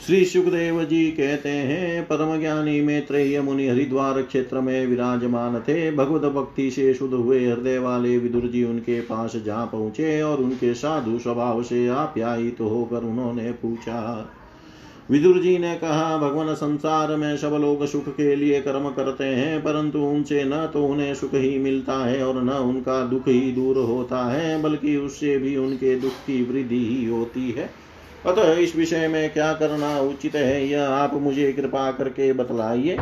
श्री 0.10 0.26
सुखदेव 0.26 0.84
जी 0.84 1.12
कहते 1.12 1.49
हैं 1.49 2.03
परम 2.03 2.39
ज्ञानी 2.39 2.80
मैत्रेय 2.82 3.39
मुनि 3.41 3.68
हरिद्वार 3.68 4.22
क्षेत्र 4.22 4.60
में 4.60 4.88
विराजमान 4.88 5.60
थे। 5.60 5.91
भगवत 5.91 6.22
भक्ति 6.34 6.70
से 6.72 6.93
शुद्ध 6.93 7.14
हुए 7.14 7.39
हृदय 7.45 7.78
वाले 7.78 8.18
विदुर 8.18 8.47
जी 8.47 8.64
उनके 8.64 8.99
पास 9.01 9.36
जा 9.36 9.66
पहुँचे 9.66 10.22
और 10.22 10.38
उनके 10.38 10.74
साधु 10.74 11.18
स्वभाव 11.20 11.62
से 11.64 11.88
आप्यायित 11.88 12.57
तो 12.57 12.68
होकर 12.68 13.03
उन्होंने 13.03 13.51
पूछा। 13.51 13.99
विदुर 15.12 15.41
जी 15.41 15.57
ने 15.57 15.76
कहा, 15.76 16.18
भगवान 16.18 16.53
संसार 16.53 17.16
में 17.16 17.38
सब 17.38 17.53
लोग 17.62 17.86
सुख 17.86 18.10
के 18.10 18.36
लिए 18.36 18.62
कर्म 18.62 18.89
करते 18.89 19.24
हैं, 19.24 19.62
परंतु 19.62 19.99
उनसे 19.99 20.43
न 20.43 20.66
तो 20.74 20.86
उन्हें 20.86 21.14
सुख 21.16 21.34
ही 21.34 21.60
मिलता 21.60 22.05
है 22.05 22.26
और 22.26 22.41
न 22.43 22.49
उनका 22.49 23.01
दुख 23.05 23.28
ही 23.28 23.51
दूर 23.51 23.78
होता 23.78 24.24
है, 24.32 24.62
बल्कि 24.62 24.95
उससे 24.97 25.38
भी 25.38 25.55
उनके 25.57 25.95
दुख 25.95 26.12
की 26.12 26.41
वृद्धि 26.43 26.86
ही 26.86 27.05
होती 27.05 27.51
है। 27.51 27.70
अतः 28.26 28.54
इस 28.54 28.76
विषय 28.76 29.08
में 29.08 29.34
क्या 29.34 29.54
करना 29.54 30.00
उचित 30.00 30.36
है, 30.36 30.68
यह 30.68 30.84
आप 30.84 31.14
मुझे 31.14 31.52
कृपा 31.54 31.92
करके 31.92 32.32
बतलाइए। 32.34 32.98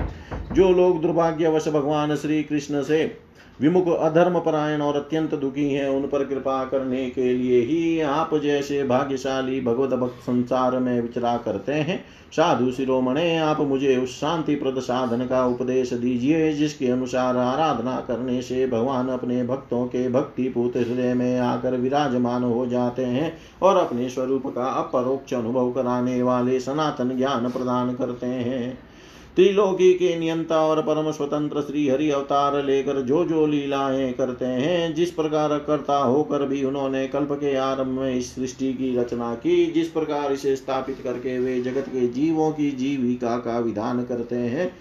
जो 0.53 0.71
लोग 0.71 1.01
दुर्भाग्यवश 1.01 1.67
भगवान 1.67 2.15
श्री 2.15 2.43
कृष्ण 2.43 2.83
से 2.83 3.26
विमुख 3.61 3.87
अधर्म 3.89 4.39
परायण 4.39 4.81
और 4.81 4.95
अत्यंत 4.95 5.35
दुखी 5.35 5.69
हैं, 5.69 5.87
उन 5.89 6.01
पर 6.01 6.25
कृपा 6.25 6.63
करने 6.65 7.09
के 7.09 7.33
लिए 7.33 7.61
ही 7.61 7.99
आप 8.01 8.35
जैसे 8.35 8.83
भाग्यशाली 8.83 9.61
भगवत 9.61 9.89
भक्त 9.89 10.21
संसार 10.21 10.79
में 10.79 11.01
विचरा 11.01 11.37
करते 11.37 11.73
हैं। 11.73 12.03
साधु 12.31 12.71
शिरोमणे, 12.71 13.37
आप 13.37 13.61
मुझे 13.61 13.97
उस 13.97 14.19
शांति 14.19 14.55
प्रद 14.55 14.79
साधन 14.79 15.25
का 15.25 15.45
उपदेश 15.45 15.93
दीजिए, 15.93 16.53
जिसके 16.53 16.87
अनुसार 16.87 17.37
आराधना 17.37 17.99
करने 18.07 18.41
से 18.41 18.67
भगवान 18.67 19.09
अपने 19.09 19.43
भक्तों 19.43 19.85
के 19.85 20.09
भक्ति 20.09 20.49
पूत 20.49 20.77
हृदय 20.77 21.13
में 21.13 21.39
आकर 21.39 21.75
विराजमान 21.75 22.43
हो 22.43 22.65
जाते 22.65 23.05
हैं 23.05 23.37
और 23.61 23.77
अपने 23.77 24.09
स्वरूप 24.09 24.47
का 24.47 24.65
अपरोक्ष 24.65 25.33
अनुभव 25.33 25.71
कराने 25.71 26.21
वाले 26.23 26.59
सनातन 26.59 27.17
ज्ञान 27.17 27.49
प्रदान 27.49 27.93
करते 27.93 28.27
हैं। 28.27 28.77
त्रिलोकी 29.37 29.93
के 29.93 30.19
नियंता 30.19 30.59
और 30.59 30.81
परम 30.81 31.11
स्वतंत्र 31.11 31.61
श्री 31.61 31.87
हरि 31.89 32.09
अवतार 32.09 32.65
लेकर 32.65 33.01
जो 33.01 33.25
जो 33.25 33.45
लीलाएँ 33.47 34.13
करते 34.13 34.45
हैं, 34.45 34.95
जिस 34.95 35.11
प्रकार 35.11 35.57
करता 35.59 35.97
होकर 35.97 36.45
भी 36.45 36.63
उन्होंने 36.63 37.07
कल्प 37.07 37.31
के 37.31 37.55
आरंभ 37.55 37.87
में 37.87 38.15
इस 38.15 38.35
सृष्टि 38.35 38.73
की 38.73 38.97
रचना 38.97 39.35
की, 39.35 39.65
जिस 39.65 39.87
प्रकार 39.87 40.33
इसे 40.33 40.55
स्थापित 40.55 40.97
करके 41.03 41.39
वे 41.39 41.61
जगत 41.61 41.85
के 41.87 42.07
जीवों 42.07 42.51
की 42.51 42.71
जीविका 42.71 43.37
का 43.37 43.59
विधान 43.59 44.03
करते 44.03 44.35
हैं, 44.35 44.71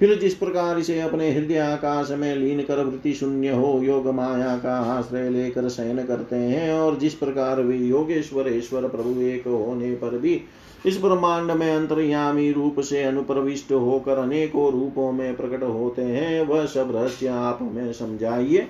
फिर 0.00 0.18
जिस 0.18 0.34
प्रकार 0.34 0.78
इसे 0.78 1.00
अपने 1.00 1.32
हृदय 1.32 1.58
आकाश 1.58 2.10
में 2.10 2.36
लीन 2.36 2.62
कर 2.62 2.84
वृत्ति 2.84 3.12
शून्य 3.14 3.48
हो, 3.48 3.80
योग 3.82 4.08
माया 4.08 4.56
का 4.56 4.78
आश्रय 4.78 5.30
लेकर 5.30 5.68
शयन 5.68 6.04
करते 6.04 6.36
हैं, 6.36 6.72
और 6.72 6.98
जिस 6.98 7.14
प्रकार 7.14 7.60
वे 7.60 7.76
योगेश्वर 7.76 8.56
ईश्वर 8.56 8.88
प्रभु 8.88 9.20
एक 9.20 9.48
होने 9.48 9.94
पर 9.94 10.18
भी 10.18 10.40
इस 10.86 11.00
ब्रह्मांड 11.00 11.50
में 11.50 11.76
अंतर्यामी 11.76 12.52
रूप 12.52 12.80
से 12.80 13.02
अनुप्रविष्ट 13.02 13.72
होकर 13.72 14.18
अनेकों 14.18 14.72
रूपों 14.72 15.12
में 15.12 15.36
प्रकट 15.36 15.62
होते 15.62 16.02
हैं, 16.02 16.46
वह 16.46 16.66
सब 16.66 16.96
रहस्य 16.96 17.26
आप 17.26 17.58
में 17.62 17.92
समझाइए। 17.92 18.66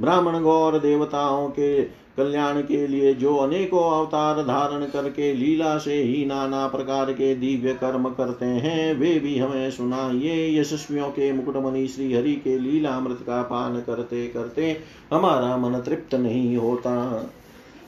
ब्राह्मण 0.00 0.40
गौर 0.40 0.78
देवताओं 0.78 1.48
के 1.48 1.82
कल्याण 2.16 2.60
के 2.60 2.86
लिए 2.86 3.14
जो 3.14 3.36
अनेकों 3.36 3.98
अवतार 3.98 4.42
धारण 4.42 4.84
करके 4.84 5.34
लीला 5.34 5.78
से 5.78 5.94
ही 6.02 6.24
नाना 6.26 6.66
प्रकार 6.68 7.12
के 7.12 7.34
दिव्य 7.34 7.74
कर्म 7.74 8.08
करते 8.08 8.44
हैं, 8.44 8.94
वे 8.94 9.18
भी 9.18 9.38
हमें 9.38 9.70
सुनाइए। 9.70 10.60
यशस्वियों 10.60 11.08
के 11.08 11.32
मुकुटमणि 11.32 11.86
श्री 11.88 12.14
हरि 12.14 12.34
के 12.34 12.58
लीलामृत 12.58 13.18
का 13.20 13.42
पान 13.42 13.80
करते 13.80 14.26
करते 14.26 14.80
हमारा 15.12 15.56
मन 15.56 15.78
तृप्त 15.78 16.14
नहीं 16.14 16.56
होता। 16.56 16.94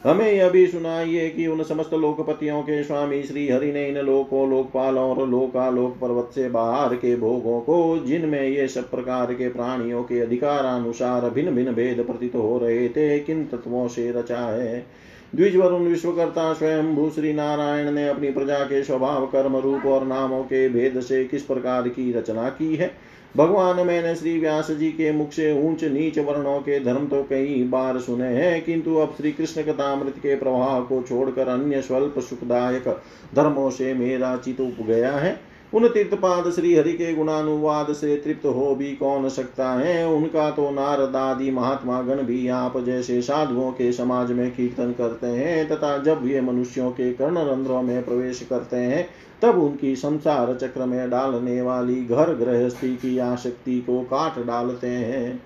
हमें 0.06 0.32
यह 0.32 0.48
भी 0.48 0.66
सुनाइए 0.66 1.30
कि 1.30 1.46
उन 1.46 1.62
समस्त 1.62 1.94
लोकपतियों 1.94 2.62
के 2.62 2.84
स्वामी 2.84 3.22
श्री 3.22 3.48
हरि 3.48 3.72
ने 3.72 3.88
इन 3.88 3.98
लोकों, 3.98 4.50
लोकपाल 4.50 4.98
और 4.98 5.28
लोकालोक 5.28 5.98
पर्वत 6.00 6.30
से 6.34 6.48
बाहर 6.48 6.94
के 6.94 7.16
भोगों 7.16 7.60
को, 7.60 8.04
जिनमें 8.06 8.42
ये 8.42 8.68
सब 8.68 8.90
प्रकार 8.90 9.34
के 9.34 9.48
प्राणियों 9.48 10.02
के 10.02 10.20
अधिकारानुसार 10.20 11.30
भिन्न 11.30 11.50
भिन्न 11.50 11.72
भेद 11.72 12.04
प्रतीत 12.06 12.34
हो 12.34 12.58
रहे 12.58 12.88
थे, 12.88 13.18
किन 13.18 13.44
तत्वों 13.44 13.88
से 13.88 14.12
रचा 14.12 14.40
है? 14.40 14.86
द्विज 15.34 15.56
वरुण 15.56 15.82
विश्वकर्ता 15.82 16.52
स्वयं 16.52 16.94
भू 16.94 17.10
श्री 17.10 17.32
नारायण 17.32 17.90
ने 17.90 18.08
अपनी 18.08 18.30
प्रजा 18.30 18.58
के 18.58 18.82
स्वभाव, 18.82 19.26
कर्म, 19.26 19.56
रूप 19.56 19.86
और 19.86 20.06
नामों 20.06 20.42
के 20.42 20.68
भेद 20.68 21.00
से 21.00 21.24
किस 21.24 21.42
प्रकार 21.42 21.88
की 21.88 22.12
रचना 22.12 22.48
की 22.48 22.76
है? 22.76 23.15
भगवान 23.36 23.80
मैंने 23.86 24.14
श्री 24.14 24.38
व्यास 24.40 24.70
जी 24.70 24.90
के 24.90 25.10
मुख 25.12 25.32
से 25.32 25.50
ऊंच 25.62 25.82
नीच 25.84 26.18
वर्णों 26.18 26.58
के 26.60 26.78
धर्म 26.80 27.06
तो 27.06 27.22
कई 27.22 27.62
बार 27.64 27.98
सुने 27.98 28.28
हैं, 28.28 28.62
किंतु 28.64 28.94
अब 28.96 29.14
श्री 29.16 29.32
कृष्ण 29.32 29.62
कथामृत 29.62 30.14
के 30.18 30.36
प्रवाह 30.36 30.78
को 30.80 31.02
छोड़कर 31.02 31.48
अन्य 31.48 31.82
स्वल्प 31.82 32.18
सुखदायक 32.20 32.88
धर्मों 33.34 33.68
से 33.70 33.92
मेरा 33.94 34.36
चित 34.36 34.60
उप 34.60 34.76
गया 34.86 35.12
है। 35.12 35.38
उन 35.74 35.88
तीर्थपाद 35.88 36.50
श्री 36.50 36.74
हरि 36.74 36.92
के 36.92 37.12
गुणानुवाद 37.14 37.92
से 37.92 38.16
तृप्त 38.16 38.46
हो 38.46 38.74
भी 38.74 38.90
कौन 38.92 39.28
सकता 39.28 39.70
है? 39.72 40.06
उनका 40.08 40.50
तो 40.50 40.70
नारद 40.70 41.16
आदि 41.16 41.50
महात्मा 41.50 42.00
गण 42.02 42.22
भी 42.22 42.46
आप 42.48 42.78
जैसे 42.84 43.20
साधुओं 43.22 43.70
के 43.72 43.92
समाज 43.92 44.32
में 44.32 44.50
कीर्तन 44.50 44.94
करते 44.98 45.26
हैं, 45.26 45.68
तथा 45.68 45.96
जब 45.98 46.22
ये 46.24 46.40
मनुष्यों 46.40 46.90
के 46.90 47.12
कर्ण 47.12 47.46
रंध्रों 47.46 47.82
में 47.82 48.04
प्रवेश 48.04 48.46
करते 48.50 48.76
हैं 48.76 49.08
तब 49.42 49.58
उनकी 49.58 49.96
संसार 49.96 50.54
चक्र 50.54 50.84
में 50.84 51.10
डालने 51.10 51.60
वाली 51.62 52.04
घर 52.04 52.32
गृहस्थी 52.34 52.94
की 52.96 53.18
आसक्ति 53.18 53.78
को 53.80 54.00
काट 54.00 54.46
डालते 54.46 54.86
हैं। 54.86 55.42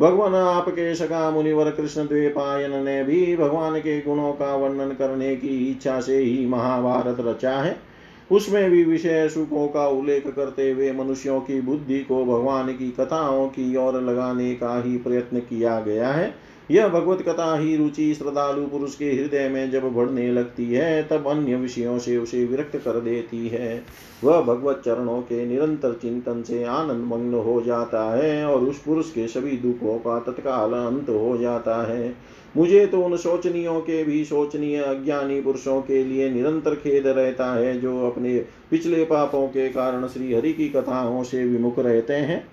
भगवान 0.00 0.34
आपके 0.34 0.94
सका 0.94 1.30
मुनिवर 1.30 1.70
कृष्ण 1.70 2.06
द्वेपायन 2.06 2.84
ने 2.84 3.04
भी 3.04 3.36
भगवान 3.36 3.78
के 3.78 4.00
गुणों 4.00 4.32
का 4.32 4.54
वर्णन 4.56 4.92
करने 4.92 5.36
की 5.36 5.70
इच्छा 5.70 6.00
से 6.00 6.18
ही 6.18 6.46
महाभारत 6.46 7.16
रचा 7.20 7.56
है। 7.58 7.76
उसमें 8.30 8.70
भी 8.70 8.84
विषय 8.84 9.28
सुखों 9.28 9.66
का 9.68 9.86
उल्लेख 9.88 10.26
करते 10.26 10.70
हुए 10.70 10.92
मनुष्यों 10.92 11.40
की 11.40 11.60
बुद्धि 11.60 11.98
को 11.98 12.24
भगवान 12.24 12.68
की 12.68 12.90
कथाओं 12.90 13.46
की 13.48 13.76
ओर 13.76 14.00
लगाने 14.02 14.54
का 14.54 14.82
ही 14.82 14.96
प्रयत्न 14.96 15.40
किया 15.40 15.80
गया 15.80 16.08
है। 16.08 16.34
यह 16.72 16.88
भगवत 16.88 17.22
कथा 17.22 17.56
ही 17.58 17.76
रुचि 17.76 18.14
श्रद्धालु 18.14 18.66
पुरुष 18.66 18.94
के 18.94 19.04
हृदय 19.04 19.48
में 19.48 19.70
जब 19.70 19.92
बढ़ने 19.92 20.32
लगती 20.32 20.64
है, 20.64 21.02
तब 21.02 21.26
अन्य 21.26 21.56
विषयों 21.56 21.98
से 21.98 22.16
उसे 22.16 22.44
विरक्त 22.44 22.76
कर 22.76 23.00
देती 23.00 23.48
है। 23.48 23.82
वह 24.24 24.40
भगवत 24.40 24.82
चरणों 24.84 25.20
के 25.22 25.46
निरंतर 25.46 25.92
चिंतन 25.92 26.42
से 26.42 26.64
आनंद 26.64 27.04
मग्न 27.04 27.34
हो 27.34 27.60
जाता 27.60 28.16
है 28.16 28.46
और 28.46 28.60
उस 28.60 28.82
पुरुष 28.82 29.10
के 29.10 29.28
सभी 29.28 29.56
दुखों 29.56 29.98
का 29.98 30.18
तत्काल 30.18 30.72
अंत 30.72 31.08
हो 31.08 31.38
जाता 31.38 31.92
है। 31.92 32.14
मुझे 32.56 32.86
तो 32.86 33.02
उन 33.02 33.16
शोचनीयों 33.16 33.80
के 33.80 34.04
भी 34.04 34.24
शोचनीय 34.24 34.78
अज्ञानी 34.78 35.40
पुरुषों 35.40 35.80
के 35.82 36.04
लिए 36.04 36.30
निरंतर 36.30 36.74
खेद 36.74 37.06
रहता 37.06 37.54
है, 37.54 37.80
जो 37.80 38.06
अपने 38.06 38.44
पिछले 38.70 39.04
पापों 39.04 39.46
के 39.48 39.68
कारण 39.68 40.06
श्री 40.06 40.34
हरि 40.34 40.52
की 40.52 40.68
कथाओं 40.68 41.22
से 41.22 41.44
विमुख 41.44 41.78
रहते 41.78 42.14
हैं। 42.14 42.51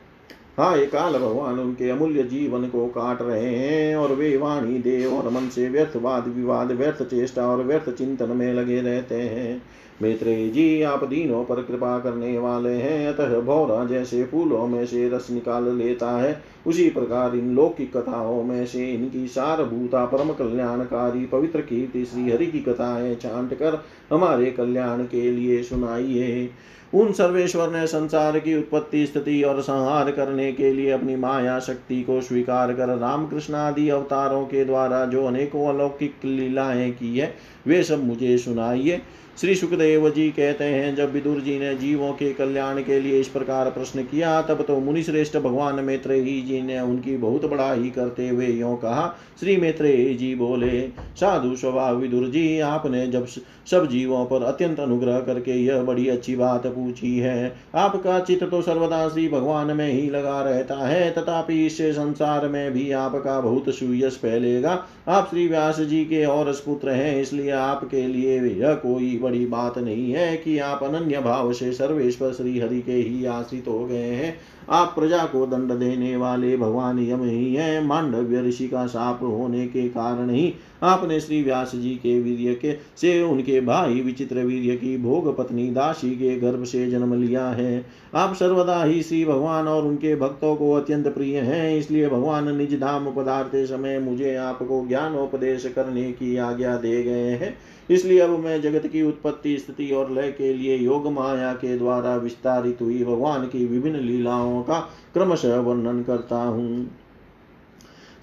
हाँ 0.59 0.85
काल 0.85 1.13
भगवान 1.13 1.59
उनके 1.59 1.89
अमूल्य 1.89 2.23
जीवन 2.23 2.67
को 2.69 2.87
काट 2.87 3.21
रहे 3.21 3.55
हैं 3.55 3.95
और 3.95 4.13
वे 4.13 4.37
वाणी 4.37 4.79
देव 4.79 5.13
और 5.13 5.29
मन 5.29 5.47
से 5.49 5.69
व्यर्थ 5.69 5.95
वाद 5.95 6.27
विवाद, 6.27 6.71
व्यर्थ 6.71 7.03
चेष्टा 7.03 7.47
और 7.47 7.63
व्यर्थ 7.63 7.89
चिंतन 7.89 8.29
में 8.29 8.53
लगे 8.53 8.81
रहते 8.81 9.15
हैं। 9.15 9.61
मित्र 10.01 10.25
जी, 10.25 10.81
आप 10.81 11.03
दीनों 11.03 11.43
पर 11.45 11.61
कृपा 11.61 11.99
करने 11.99 12.37
वाले 12.39 12.69
हैं। 12.69 13.07
अतः 13.07 13.39
भौरा 13.41 13.85
जैसे 13.85 14.23
फूलों 14.23 14.67
में 14.67 14.85
से 14.85 15.09
रस 15.09 15.27
निकाल 15.31 15.77
लेता 15.77 16.11
है। 16.11 16.43
उसी 16.67 16.89
प्रकार 16.89 17.35
इन 17.35 17.55
लौकिक 17.55 17.97
कथाओं 17.97 18.43
में 18.43 18.65
से 18.65 18.91
इनकी 18.91 19.27
सारभूता 19.27 20.05
परम 20.05 20.33
कल्याणकारी 20.33 21.25
पवित्र 21.25 21.61
कीर्ति 21.61 22.05
श्री 22.05 22.31
हरि 22.31 22.47
की 22.47 22.59
कथाएँ 22.59 23.15
छांट 23.15 23.53
कर 23.53 23.83
हमारे 24.11 24.51
कल्याण 24.51 25.03
के 25.03 25.31
लिए 25.31 25.63
सुनाइए। 25.63 26.49
उन 26.93 27.11
सर्वेश्वर 27.11 27.69
ने 27.69 27.85
संसार 27.87 28.39
की 28.39 28.55
उत्पत्ति, 28.57 29.05
स्थिति 29.05 29.41
और 29.43 29.61
संहार 29.61 30.11
करने 30.11 30.51
के 30.51 30.71
लिए 30.73 30.91
अपनी 30.91 31.15
माया 31.15 31.59
शक्ति 31.59 32.01
को 32.03 32.21
स्वीकार 32.21 32.73
कर 32.73 32.97
रामकृष्ण 32.97 33.53
आदि 33.53 33.89
अवतारों 33.89 34.45
के 34.45 34.65
द्वारा 34.65 35.05
जो 35.05 35.25
अनेकों 35.25 35.67
अलौकिक 35.69 36.25
लीलाएँ 36.25 36.91
की 36.91 37.17
है 37.17 37.33
वे 37.67 37.83
सब 37.83 38.03
मुझे 38.03 38.37
सुनाइए। 38.37 39.01
श्री 39.37 39.53
सुखदेव 39.55 40.09
जी 40.09 40.27
कहते 40.29 40.63
हैं, 40.63 40.95
जब 40.95 41.11
विदुर 41.13 41.39
जी 41.41 41.57
ने 41.59 41.73
जीवों 41.75 42.11
के 42.13 42.31
कल्याण 42.33 42.81
के 42.83 42.99
लिए 42.99 43.19
इस 43.19 43.27
प्रकार 43.27 43.69
प्रश्न 43.69 44.03
किया, 44.03 44.41
तब 44.41 44.61
तो 44.61 44.79
मुनि 44.79 45.03
श्रेष्ठ 45.03 45.37
भगवान 45.37 45.75
मैत्रेयी 45.75 46.41
जी 46.41 46.61
ने 46.61 46.79
उनकी 46.79 47.15
बहुत 47.17 47.45
बड़ाई 47.45 47.89
करते 47.89 48.27
हुए 48.29 48.47
यो 48.47 48.73
कहा, 48.75 49.07
श्री 49.39 49.55
मैत्रेयी 49.57 50.15
जी 50.15 50.33
बोले, 50.35 50.81
साधु 51.15 51.55
स्वभाव 51.55 51.97
विदुर 51.97 52.27
जी, 52.29 52.59
आपने 52.59 53.05
जब 53.07 53.27
सब 53.71 53.87
जीवों 53.89 54.25
पर 54.25 54.43
अत्यंत 54.43 54.79
अनुग्रह 54.79 55.19
करके 55.19 55.55
यह 55.55 55.81
बड़ी 55.83 56.07
अच्छी 56.07 56.35
बात 56.35 56.67
पूछी 56.67 57.17
है, 57.17 57.55
आपका 57.75 58.19
चित्त 58.19 58.43
तो 58.43 58.61
सर्वदा 58.61 59.07
श्री 59.09 59.27
भगवान 59.29 59.75
में 59.77 59.87
ही 59.87 60.09
लगा 60.09 60.41
रहता 60.41 60.75
है, 60.77 61.09
तथापि 61.11 61.65
इससे 61.65 61.91
संसार 61.93 62.47
में 62.47 62.71
भी 62.73 62.91
आपका 62.91 63.39
बहुत 63.41 63.69
सुयश 63.69 64.19
फैलेगा। 64.21 64.83
आप 65.07 65.27
श्री 65.29 65.47
व्यास 65.47 65.79
जी 65.79 66.03
के 66.05 66.23
और 66.25 66.51
पुत्र 66.65 66.89
हैं, 66.89 67.21
इसलिए 67.21 67.51
आपके 67.59 68.07
लिए 68.07 68.41
यह 68.41 68.73
कोई 68.73 69.19
बड़ी 69.19 69.45
बात 69.45 69.77
नहीं 69.77 70.11
है 70.11 70.37
कि 70.37 70.57
आप 70.59 70.83
अनन्य 70.83 71.19
भाव 71.19 71.53
से 71.53 71.71
सर्वेश्वर 71.71 72.31
श्री 72.31 72.59
हरि 72.59 72.81
के 72.81 72.91
ही 72.91 73.25
आश्रित 73.25 73.67
हो 73.67 73.85
गए 73.85 74.13
हैं। 74.13 74.37
आप 74.69 74.95
प्रजा 74.95 75.25
को 75.25 75.45
दंड 75.45 75.71
देने 75.71 76.15
वाले 76.15 76.57
भगवान 76.57 76.99
यम 76.99 77.23
ही 77.23 77.55
है। 77.55 77.85
मांडव्य 77.85 78.41
ऋषि 78.41 78.67
का 78.67 78.85
साप 78.87 79.19
होने 79.23 79.67
के 79.67 79.89
कारण 79.89 80.29
ही 80.29 80.53
आपने 80.81 81.19
श्री 81.19 81.41
व्यास 81.43 81.71
जी 81.75 81.89
के 81.95 82.19
वीर्य 82.21 82.53
के 82.55 82.73
से 82.97 83.21
उनके 83.21 83.59
भाई 83.61 84.01
विचित्र 84.01 84.43
वीर्य 84.43 84.75
की 84.75 84.95
भोग 84.97 85.35
पत्नी 85.37 85.69
दासी 85.69 86.09
के 86.11 86.35
गर्भ 86.39 86.63
से 86.63 86.89
जन्म 86.91 87.13
लिया 87.13 87.47
है। 87.47 87.85
आप 88.15 88.33
सर्वदा 88.35 88.83
ही 88.83 89.01
श्री 89.03 89.23
भगवान 89.25 89.67
और 89.67 89.85
उनके 89.85 90.15
भक्तों 90.15 90.55
को 90.55 90.71
अत्यंत 90.73 91.07
प्रिय 91.07 91.39
हैं, 91.39 91.77
इसलिए 91.77 92.07
भगवान 92.09 92.55
निज 92.57 92.79
धाम 92.79 93.11
पदार्थ 93.11 93.55
समय 93.67 93.99
मुझे 93.99 94.35
आपको 94.35 94.85
ज्ञानोपदेश 94.87 95.65
करने 95.75 96.11
की 96.11 96.35
आज्ञा 96.37 96.75
दे 96.77 97.03
गए 97.03 97.35
हैं। 97.35 97.57
इसलिए 97.89 98.19
अब 98.19 98.29
मैं 98.39 98.61
जगत 98.61 98.87
की 98.87 99.01
उत्पत्ति 99.01 99.57
स्थिति 99.57 99.89
और 99.91 100.11
लय 100.11 100.31
के 100.31 100.53
लिए 100.53 100.77
योग 100.77 101.07
माया 101.11 101.53
के 101.53 101.77
द्वारा 101.77 102.15
विस्तारित 102.15 102.81
हुई 102.81 103.03
भगवान 103.03 103.45
की 103.47 103.65
विभिन्न 103.65 103.99
लीलाओं 103.99 104.61
का 104.61 104.79
क्रमशः 105.13 105.57
वर्णन 105.57 106.01
करता 106.03 106.43
हूँ। 106.43 106.89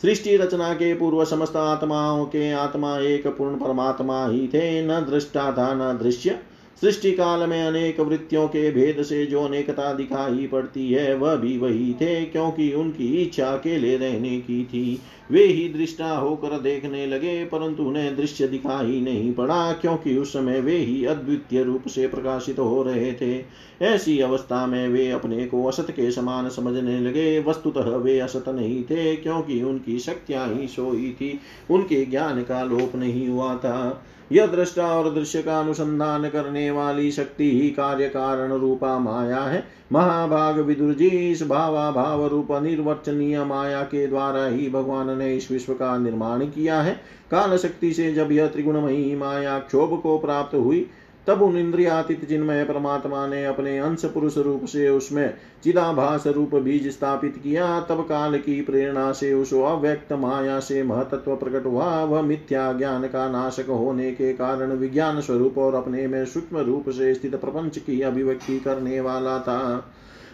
सृष्टि 0.02 0.36
रचना 0.36 0.74
के 0.74 0.94
पूर्व 0.94 1.24
समस्त 1.24 1.56
आत्माओं 1.56 2.24
के 2.24 2.52
आत्मा 2.52 2.98
एक 2.98 3.26
पूर्ण 3.26 3.58
परमात्मा 3.58 4.28
ही 4.28 4.48
थे, 4.48 4.86
न 4.86 5.06
दृष्टा 5.10 5.52
था 5.52 5.74
न 5.74 5.98
दृश्य। 5.98 6.38
सृष्टि 6.80 7.12
काल 7.12 7.48
में 7.48 7.62
अनेक 7.62 8.00
वृत्तियों 8.00 8.48
के 8.48 8.70
भेद 8.70 9.02
से 9.02 9.26
जो 9.26 9.42
अनेकता 9.44 9.92
दिखाई 9.92 10.46
पड़ती 10.46 10.92
है, 10.92 11.14
वह 11.14 11.36
भी 11.36 11.58
वही 11.58 11.94
थे, 11.94 12.24
क्योंकि 12.24 12.72
उनकी 12.72 13.22
इच्छा 13.22 13.46
अकेले 13.46 13.96
रहने 13.96 14.40
की 14.40 14.64
थी। 14.64 15.00
वे 15.30 15.44
ही 15.44 15.68
दृष्टा 15.68 16.16
होकर 16.16 16.58
देखने 16.60 17.06
लगे, 17.06 17.44
परंतु 17.44 17.82
उन्हें 17.82 18.16
दृश्य 18.16 18.48
दिखाई 18.48 19.00
नहीं 19.00 19.34
पड़ा, 19.34 19.72
क्योंकि 19.72 20.16
उस 20.16 20.32
समय 20.32 20.60
वे 20.60 20.76
ही 20.76 21.04
अद्वितीय 21.04 21.62
रूप 21.62 21.86
से 21.86 22.06
प्रकाशित 22.06 22.58
हो 22.58 22.82
रहे 22.82 23.12
थे। 23.12 23.44
ऐसी 23.82 24.20
अवस्था 24.20 24.66
में 24.66 24.88
वे 24.88 25.10
अपने 25.10 25.46
को 25.46 25.64
असत 25.64 25.86
के 25.90 26.10
समान 26.10 26.48
समझने 26.48 27.00
लगे। 27.00 27.40
वस्तुतः 27.40 27.96
वे 27.96 28.20
असत 28.20 28.48
नहीं 28.48 28.84
थे, 28.84 29.16
क्योंकि 29.16 29.62
उनकी 29.62 29.98
शक्तियाँ 29.98 30.54
ही 30.54 30.68
सोई 30.68 31.12
थी। 31.12 31.40
उनके 31.70 32.04
ज्ञान 32.04 32.42
का 32.42 32.64
लोप 32.64 32.96
नहीं 32.96 33.28
हुआ 33.28 33.54
था। 33.54 34.02
यह 34.32 34.46
दृष्टा 34.46 34.86
और 34.86 35.14
दृश्य 35.14 35.42
का 35.42 35.60
अनुसंधान 35.60 36.28
करने 36.28 36.70
वाली 36.70 37.10
शक्ति 37.12 37.50
ही 37.60 37.70
कार्य 37.70 38.08
कारण 38.08 38.52
रूपा 38.52 38.98
माया 38.98 39.40
है। 39.40 39.64
महाभाग 39.92 40.58
विदुर 40.58 40.94
जी 40.94 41.08
इस 41.08 41.42
भावा 41.42 41.90
भाव 41.90 42.26
रूप 42.26 42.48
निर्वचनीय 42.52 43.44
माया 43.44 43.82
के 43.82 44.06
द्वारा 44.06 44.46
ही 44.46 44.68
भगवान 44.70 45.18
ने 45.18 45.34
इस 45.36 45.50
विश्व 45.50 45.72
का 45.72 45.96
निर्माण 45.98 46.44
किया 46.46 46.80
है। 46.80 47.00
काल 47.30 47.56
शक्ति 47.56 47.92
से 47.92 48.12
जब 48.14 48.32
यह 48.32 48.46
त्रिगुणमयी 48.46 49.16
माया 49.16 49.58
क्षोभ 49.58 50.00
को 50.00 50.18
प्राप्त 50.18 50.54
हुई 50.54 50.86
तब 51.26 51.42
उन 51.42 51.56
इंद्रियातीत 51.56 52.28
जिनमें 52.28 52.66
परमात्मा 52.66 53.26
ने 53.26 53.44
अपने 53.44 53.78
अंश 53.78 54.04
पुरुष 54.04 54.36
रूप 54.38 54.64
से 54.64 54.88
उसमें 54.88 55.34
चिदाभास 55.64 56.26
रूप 56.26 56.54
बीज 56.54 56.88
स्थापित 56.88 57.36
किया, 57.42 57.80
तब 57.80 58.00
काल 58.00 58.38
की 58.38 58.60
प्रेरणा 58.60 59.12
से 59.12 59.32
उस 59.34 59.54
अव्यक्त 59.54 60.12
माया 60.12 60.58
से 60.60 60.82
महतत्व 60.82 61.36
प्रकट 61.36 61.66
हुआ। 61.66 62.04
वह 62.04 62.22
मिथ्या 62.22 62.72
ज्ञान 62.72 63.06
का 63.06 63.28
नाशक 63.28 63.68
होने 63.68 64.10
के 64.10 64.32
कारण 64.32 64.72
विज्ञान 64.72 65.20
स्वरूप 65.20 65.58
और 65.58 65.74
अपने 65.74 66.06
में 66.06 66.24
सूक्ष्म 66.24 66.58
रूप 66.58 66.90
से 66.90 67.14
स्थित 67.14 67.34
प्रपंच 67.34 67.78
की 67.78 68.00
अभिव्यक्ति 68.00 68.58
करने 68.58 69.00
वाला 69.00 69.38
था। 69.38 69.92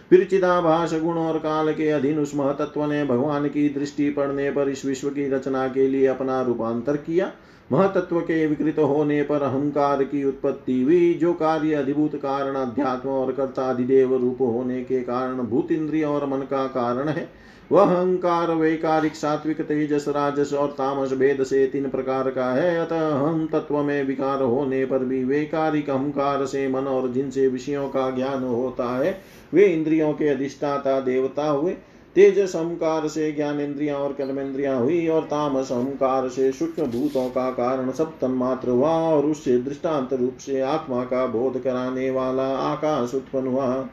फिर 0.09 0.23
चिदाभास 0.23 0.93
गुण 0.93 1.13
और 1.13 1.37
काल 1.37 1.73
के 1.73 1.89
अधीन 1.89 2.19
उस 2.19 2.35
महतत्व 2.35 2.85
ने 2.85 3.05
भगवान 3.05 3.47
की 3.47 3.69
दृष्टि 3.69 4.09
पड़ने 4.09 4.51
पर 4.51 4.69
इस 4.69 4.85
विश्व 4.85 5.09
की 5.09 5.29
रचना 5.29 5.67
के 5.67 5.87
लिए 5.87 6.07
अपना 6.07 6.41
रूपांतर 6.41 6.97
किया। 6.97 7.31
महतत्व 7.73 8.19
के 8.19 8.47
विकृत 8.47 8.79
होने 8.79 9.21
पर 9.23 9.41
अहंकार 9.41 10.03
की 10.03 10.23
उत्पत्ति 10.23 10.81
हुई, 10.81 11.13
जो 11.13 11.33
कार्य 11.33 11.73
अधिभूत 11.73 12.15
कारण 12.15 12.55
अध्यात्म 12.55 13.09
और 13.09 13.31
कर्ताधिदेव 13.31 14.17
रूप 14.17 14.41
होने 14.41 14.83
के 14.83 14.99
कारण 14.99 15.37
भूत 15.37 15.71
इंद्रिय 15.71 16.03
और 16.03 16.25
मन 16.25 16.37
का 16.37 16.67
कारण 16.67 17.09
है। 17.09 17.29
वह 17.71 17.81
अहंकार, 17.81 18.51
वैकारिक, 18.51 19.15
सात्विक, 19.15 19.61
तेजस, 19.61 20.05
राजस 20.07 20.53
और 20.53 20.67
तामस 20.67 21.13
भेद 21.13 21.43
से 21.43 21.67
तीन 21.67 21.89
प्रकार 21.89 22.29
का 22.29 22.53
है। 22.53 22.77
अतः 22.79 23.15
हम 23.15 23.47
तत्व 23.51 23.77
में 23.77 24.03
विकार 24.03 24.41
होने 24.41 24.85
पर 24.85 24.99
भी 24.99 25.23
वैकारिक 25.23 25.89
अहंकार 25.89 26.45
से 26.45 26.67
मन 26.67 26.87
और 26.87 27.11
जिनसे 27.11 27.47
विषयों 27.47 27.87
का 27.87 28.09
ज्ञान 28.11 28.43
होता 28.43 28.97
है, 28.97 29.21
वे 29.53 29.65
इंद्रियों 29.65 30.13
के 30.13 30.27
अधिष्ठाता 30.27 30.99
देवता 30.99 31.49
हुए 31.49 31.75
तेजस 32.15 32.55
अहंकार 32.55 33.07
से 33.07 33.31
ज्ञान 33.31 33.59
इंद्रिया 33.59 33.97
और 33.97 34.13
कर्मेन्द्रिया 34.13 34.77
हुई 34.77 35.07
और 35.07 35.21
तामस 35.21 35.71
अहंकार 35.71 36.29
से 36.29 36.51
सूक्ष्म 36.51 36.85
भूतों 36.85 37.29
का 37.29 37.51
कारण 37.51 37.91
सप्तम 37.91 38.31
मात्र 38.31 38.69
हुआ 38.69 38.89
और 38.89 39.25
उससे 39.25 39.57
दृष्टांत 39.57 40.13
रूप 40.13 40.37
से 40.37 40.61
आत्मा 40.61 41.03
का 41.03 41.25
बोध 41.27 41.63
कराने 41.63 42.09
वाला 42.09 42.47
आकाश 42.57 43.13
उत्पन्न 43.13 43.47
हुआ। 43.47 43.89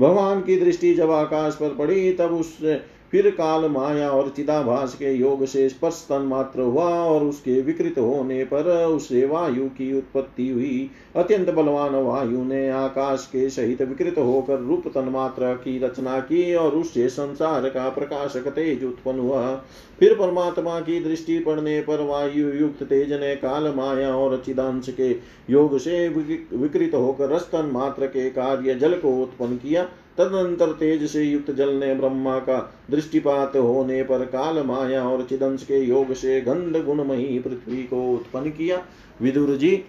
भगवान 0.00 0.40
की 0.40 0.60
दृष्टि 0.60 0.94
जब 0.94 1.10
आकाश 1.10 1.54
पर 1.54 1.74
पड़ी, 1.74 2.12
तब 2.12 2.32
उससे 2.32 2.97
फिर 3.12 3.28
काल 3.30 3.64
माया 3.68 4.10
और 4.10 4.28
चिदाभास 4.28 4.94
के 4.94 5.12
योग 5.12 5.44
से 5.46 5.68
स्पर्श 5.68 6.04
तन 6.08 6.22
मात्र 6.22 6.60
हुआ 6.60 6.84
और 6.84 7.24
उसके 7.24 7.60
विकृत 7.60 7.98
होने 7.98 8.42
पर 8.44 8.66
उससे 8.86 9.24
वायु 9.26 9.68
की 9.68 9.92
उत्पत्ति 9.98 10.48
हुई। 10.48 10.90
अत्यंत 11.16 11.50
बलवान 11.50 11.94
वायु 11.94 12.42
ने 12.44 12.68
आकाश 12.70 13.26
के 13.26 13.48
सहित 13.50 13.82
विकृत 13.82 14.18
होकर 14.18 14.58
रूप 14.58 14.88
तन्मात्र 14.88 15.54
की 15.54 15.78
रचना 15.78 16.18
की 16.20 16.54
और 16.54 16.72
उससे 16.72 17.08
संसार 17.08 17.68
का 17.68 17.88
प्रकाशक 17.88 18.48
तेज 18.48 18.84
उत्पन्न 18.84 19.18
हुआ। 19.18 19.54
फिर 19.98 20.14
परमात्मा 20.14 20.78
की 20.80 21.00
दृष्टि 21.00 21.38
पड़ने 21.38 21.80
पर 21.80 22.02
वायु 22.02 22.48
युक्त 22.54 22.82
तेज 22.82 23.12
ने 23.12 23.34
काल 23.36 23.72
माया 23.76 24.14
और 24.16 24.42
चिदांश 24.46 24.88
के 24.90 25.10
योग 25.50 25.78
से 25.78 26.08
विकृत 26.08 26.94
होकर 26.94 27.30
रस्तन 27.30 27.70
मात्र 27.72 28.06
के 28.06 28.28
कार्य 28.30 28.74
जल 28.74 28.94
को 28.94 29.22
उत्पन्न 29.22 29.56
किया। 29.56 29.86
तदनंतर 30.18 30.72
तेज 30.72 31.04
से 31.10 31.22
युक्त 31.22 31.50
जल 31.50 31.74
ने 31.74 31.94
ब्रह्मा 31.94 32.38
का 32.38 32.58
दृष्टिपात 32.90 33.56
होने 33.56 34.02
पर 34.02 34.24
काल 34.24 34.62
माया 34.62 35.02
और 35.08 35.22
चिदंश 35.22 35.62
के 35.62 35.78
योग 35.78 36.12
से 36.12 36.40
गंध 36.40 36.84
गुणमयी 36.84 37.38
पृथ्वी 37.38 37.82
को 37.82 38.02
उत्पन्न 38.12 38.50
किया। 38.50 38.82
विदुर 39.22 39.56
जी, 39.56 39.84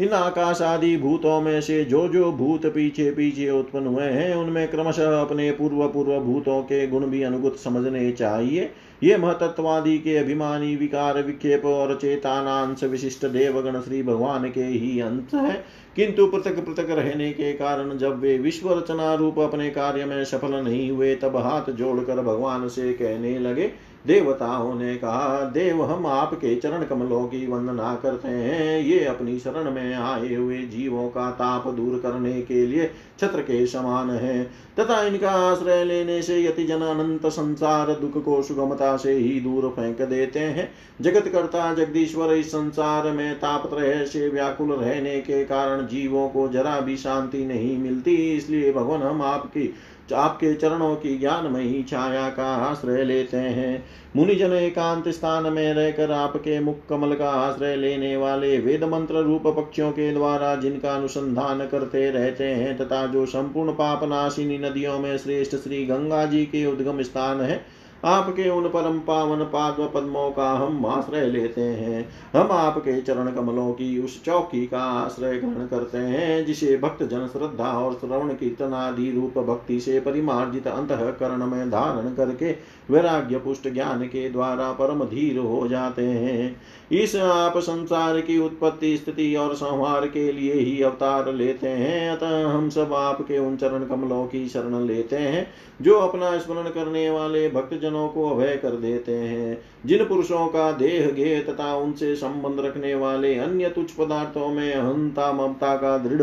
इन 0.00 0.08
आकाश 0.08 0.62
आदि 0.62 0.96
भूतों 0.96 1.40
में 1.40 1.60
से 1.60 1.84
जो 1.84 2.08
जो 2.08 2.32
भूत 2.32 2.66
पीछे 2.66 3.10
पीछे 3.10 3.50
उत्पन्न 3.50 3.86
हुए 3.86 4.04
हैं, 4.04 4.34
उनमें 4.34 4.68
क्रमशः 4.68 5.20
अपने 5.20 5.50
पूर्व 5.50 5.86
पूर्व 5.88 6.18
भूतों 6.18 6.62
के 6.62 6.86
गुण 6.86 7.06
भी 7.06 7.22
अनुगत 7.22 7.56
समझने 7.56 8.12
चाहिए। 8.12 8.70
ये 9.02 9.16
महतत्वादि 9.16 9.98
के 9.98 10.16
अभिमानी, 10.16 10.76
विकार, 10.76 11.22
विक्षेप 11.22 11.64
और 11.64 11.98
चेतानांश 12.00 12.84
विशिष्ट 12.84 13.26
देवगण 13.26 13.80
श्री 13.80 14.02
भगवान 14.02 14.50
के 14.50 14.64
ही 14.64 15.00
अंत 15.00 15.34
है। 15.34 15.64
किंतु 15.96 16.26
पृथक 16.26 16.64
पृथक 16.66 16.90
रहने 16.90 17.32
के 17.32 17.52
कारण 17.52 17.98
जब 17.98 18.20
वे 18.20 18.38
विश्व 18.38 18.72
रचना 18.78 19.14
रूप 19.14 19.38
अपने 19.38 19.70
कार्य 19.70 20.04
में 20.04 20.24
सफल 20.24 20.54
नहीं 20.54 20.90
हुए, 20.90 21.14
तब 21.14 21.36
हाथ 21.36 21.70
जोड़कर 21.70 22.20
भगवान 22.20 22.68
से 22.68 22.92
कहने 22.92 23.38
लगे 23.38 23.89
देवताओं 24.06 24.74
ने 24.74 24.96
कहा, 24.96 25.40
देव, 25.40 25.84
हम 25.84 26.06
आपके 26.06 26.54
चरण 26.56 26.84
कमलों 26.84 27.24
की 27.24 27.46
वंदना 27.46 27.94
करते 28.02 28.28
हैं। 28.28 28.80
ये 28.80 29.04
अपनी 29.04 29.38
शरण 29.38 29.70
में 29.70 29.94
आए 29.94 30.34
हुए 30.34 30.58
जीवों 30.58 31.08
का 31.08 31.30
ताप 31.30 31.68
दूर 31.68 31.98
करने 31.98 32.42
के 32.42 32.66
लिए 32.66 32.90
छत्र 33.20 33.40
के 33.40 33.66
समान 33.66 34.10
है। 34.10 34.44
तथा 34.78 35.02
इनका 35.02 35.30
आश्रय 35.30 35.84
लेने 35.84 36.22
से 36.22 36.44
यति 36.44 36.64
जन 36.64 36.80
अनंत 36.80 37.26
संसार 37.26 37.86
दुख 37.86 38.24
को 38.24 38.42
सुगमता 38.42 38.96
से 38.96 39.12
ही 39.12 39.40
दूर 39.40 39.68
फेंक 39.68 40.02
देते 40.02 40.38
हैं। 40.38 40.72
जगत 41.00 41.28
करता 41.28 41.74
जगदीश्वर, 41.74 42.34
इस 42.34 42.48
संसार 42.48 43.10
में 43.10 43.34
तापत्रय 43.34 44.04
से 44.04 44.28
व्याकुल 44.28 44.72
रहने 44.72 45.20
के 45.20 45.44
कारण 45.44 45.86
जीवों 45.86 46.28
को 46.28 46.48
जरा 46.48 46.80
भी 46.80 46.96
शांति 46.96 47.44
नहीं 47.44 47.78
मिलती। 47.78 48.14
इसलिए 48.36 48.72
भगवान, 48.72 49.02
हम 49.02 49.22
आपकी 49.22 49.74
आपके 50.12 50.54
चरणों 50.54 50.94
की 50.96 51.18
ज्ञानमयी 51.18 51.82
छाया 51.82 52.28
का 52.28 52.54
आश्रय 52.56 53.04
लेते 53.04 53.36
हैं। 53.36 53.84
मुनिजन 54.16 54.52
एकांत 54.52 55.08
स्थान 55.08 55.52
में 55.52 55.74
रहकर 55.74 56.10
आपके 56.10 56.60
मुख 56.60 56.76
कमल 56.88 57.14
का 57.14 57.30
आश्रय 57.30 57.76
लेने 57.76 58.16
वाले 58.16 58.58
वेद 58.58 58.84
मंत्र 58.84 59.22
रूप 59.22 59.46
पक्षियों 59.46 59.90
के 59.92 60.12
द्वारा 60.12 60.54
जिनका 60.54 60.94
अनुसंधान 60.94 61.66
करते 61.66 62.10
रहते 62.10 62.44
हैं 62.44 62.76
तथा 62.76 63.06
जो 63.06 63.26
संपूर्ण 63.26 63.72
पापनाशिनी 63.72 64.58
नदियों 64.58 64.98
में 64.98 65.18
श्रेष्ठ 65.18 65.56
श्री 65.56 65.84
गंगा 65.86 66.24
जी 66.26 66.44
के 66.46 66.66
उद्गम 66.66 67.02
स्थान 67.02 67.40
है 67.40 67.79
आपके 68.04 68.48
उन 68.48 68.68
परम 68.68 68.98
पावन 68.98 69.44
पाद 69.44 69.76
पद्मों 69.94 70.30
का 70.30 70.50
हम 70.52 70.86
आश्रय 70.86 71.26
लेते 71.26 71.60
हैं। 71.60 72.08
हम 72.34 72.52
आपके 72.52 73.00
चरण 73.00 73.30
कमलों 73.30 73.72
की 73.72 74.02
उस 74.02 74.24
चौकी 74.24 74.66
का 74.66 74.82
आश्रय 74.82 75.36
ग्रहण 75.38 75.66
करते 75.66 75.98
हैं, 75.98 76.44
जिसे 76.44 76.76
भक्त 76.76 77.02
जन 77.02 77.26
श्रद्धा 77.26 77.72
और 77.72 77.94
श्रवण 77.94 78.28
कीर्तन 78.28 78.74
आदि 78.74 79.10
रूप 79.10 79.38
भक्ति 79.38 79.80
से 79.80 80.00
परिमार्जित 80.00 80.66
अंत 80.66 80.88
करण 81.20 81.46
में 81.46 81.70
धारण 81.70 82.14
करके 82.14 82.56
वैराग्य 82.90 83.38
पुष्ट 83.38 83.68
ज्ञान 83.68 84.02
के 84.02 84.28
द्वारा 84.30 84.72
परम 84.72 85.04
धीर 85.04 85.38
हो 85.38 85.68
जाते 85.68 86.02
हैं। 86.02 86.56
इस 86.92 87.16
आप 87.16 87.58
संसार 87.58 88.20
की 88.20 88.38
उत्पत्ति 88.38 88.96
स्थिति 88.96 89.34
और 89.36 89.54
संहार 89.54 90.06
के 90.08 90.32
लिए 90.32 90.52
ही 90.52 90.82
अवतार 90.82 91.32
लेते 91.34 91.68
हैं। 91.68 92.10
अतः 92.10 92.46
हम 92.48 92.68
सब 92.70 92.92
आपके 92.92 93.38
उन 93.38 93.56
चरण 93.56 93.84
कमलों 93.84 94.26
की 94.26 94.48
शरण 94.48 94.86
लेते 94.86 95.16
हैं, 95.16 95.46
जो 95.82 95.98
अपना 95.98 96.38
स्मरण 96.38 96.70
करने 96.70 97.10
वाले 97.10 97.48
भक्त 97.50 97.74
जनों 97.74 98.08
को 98.08 98.30
अभय 98.30 98.58
कर 98.62 98.70
देते 98.70 99.12
हैं। 99.12 99.62
जिन 99.86 100.04
पुरुषों 100.04 100.46
का 100.46 100.72
देह 100.72 101.10
गे 101.10 101.40
तथा 101.40 101.76
उनसे 101.76 102.14
संबंध 102.16 102.60
रखने 102.60 102.94
वाले 102.94 103.34
अन्य 103.34 103.68
तुच्छ 103.68 103.90
पदार्थों 103.92 104.48
में 104.48 104.72
अहंता 104.72 105.32
ममता 105.32 105.76
का 105.76 105.98
दृढ़ 105.98 106.22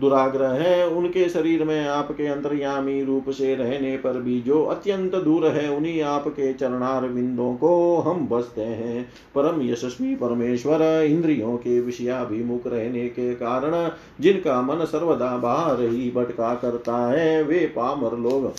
दुराग्रह 0.00 0.48
है, 0.48 0.88
उनके 0.88 1.28
शरीर 1.28 1.64
में 1.64 1.86
आपके 1.88 2.26
अंतर्यामी 2.26 3.02
रूप 3.04 3.30
से 3.30 3.54
रहने 3.54 3.96
पर 3.96 4.20
भी 4.20 4.40
जो 4.40 4.62
अत्यंत 4.64 5.14
दूर 5.14 5.46
है, 5.46 5.70
उन्हीं 5.70 6.02
आपके 6.02 6.52
चरणार 6.52 7.08
बिंदों 7.08 7.54
को 7.54 7.96
हम 7.96 8.28
बसते 8.28 8.60
हैं। 8.60 9.08
परम 9.34 9.62
यशस्वी 9.62 10.14
परमेश्वर, 10.14 11.02
इंद्रियों 11.04 11.56
के 11.56 11.80
विषयाभिमुख 11.80 12.66
रहने 12.66 13.08
के 13.08 13.34
कारण 13.34 13.90
जिनका 14.20 14.62
मन 14.62 14.84
सर्वदा 14.84 15.36
बाहर 15.36 15.80
ही 15.80 16.10
भटका 16.10 16.54
करता 16.54 16.96
है, 17.12 17.42
वे 17.42 17.72
पामर 17.76 18.18
लोग। 18.18 18.52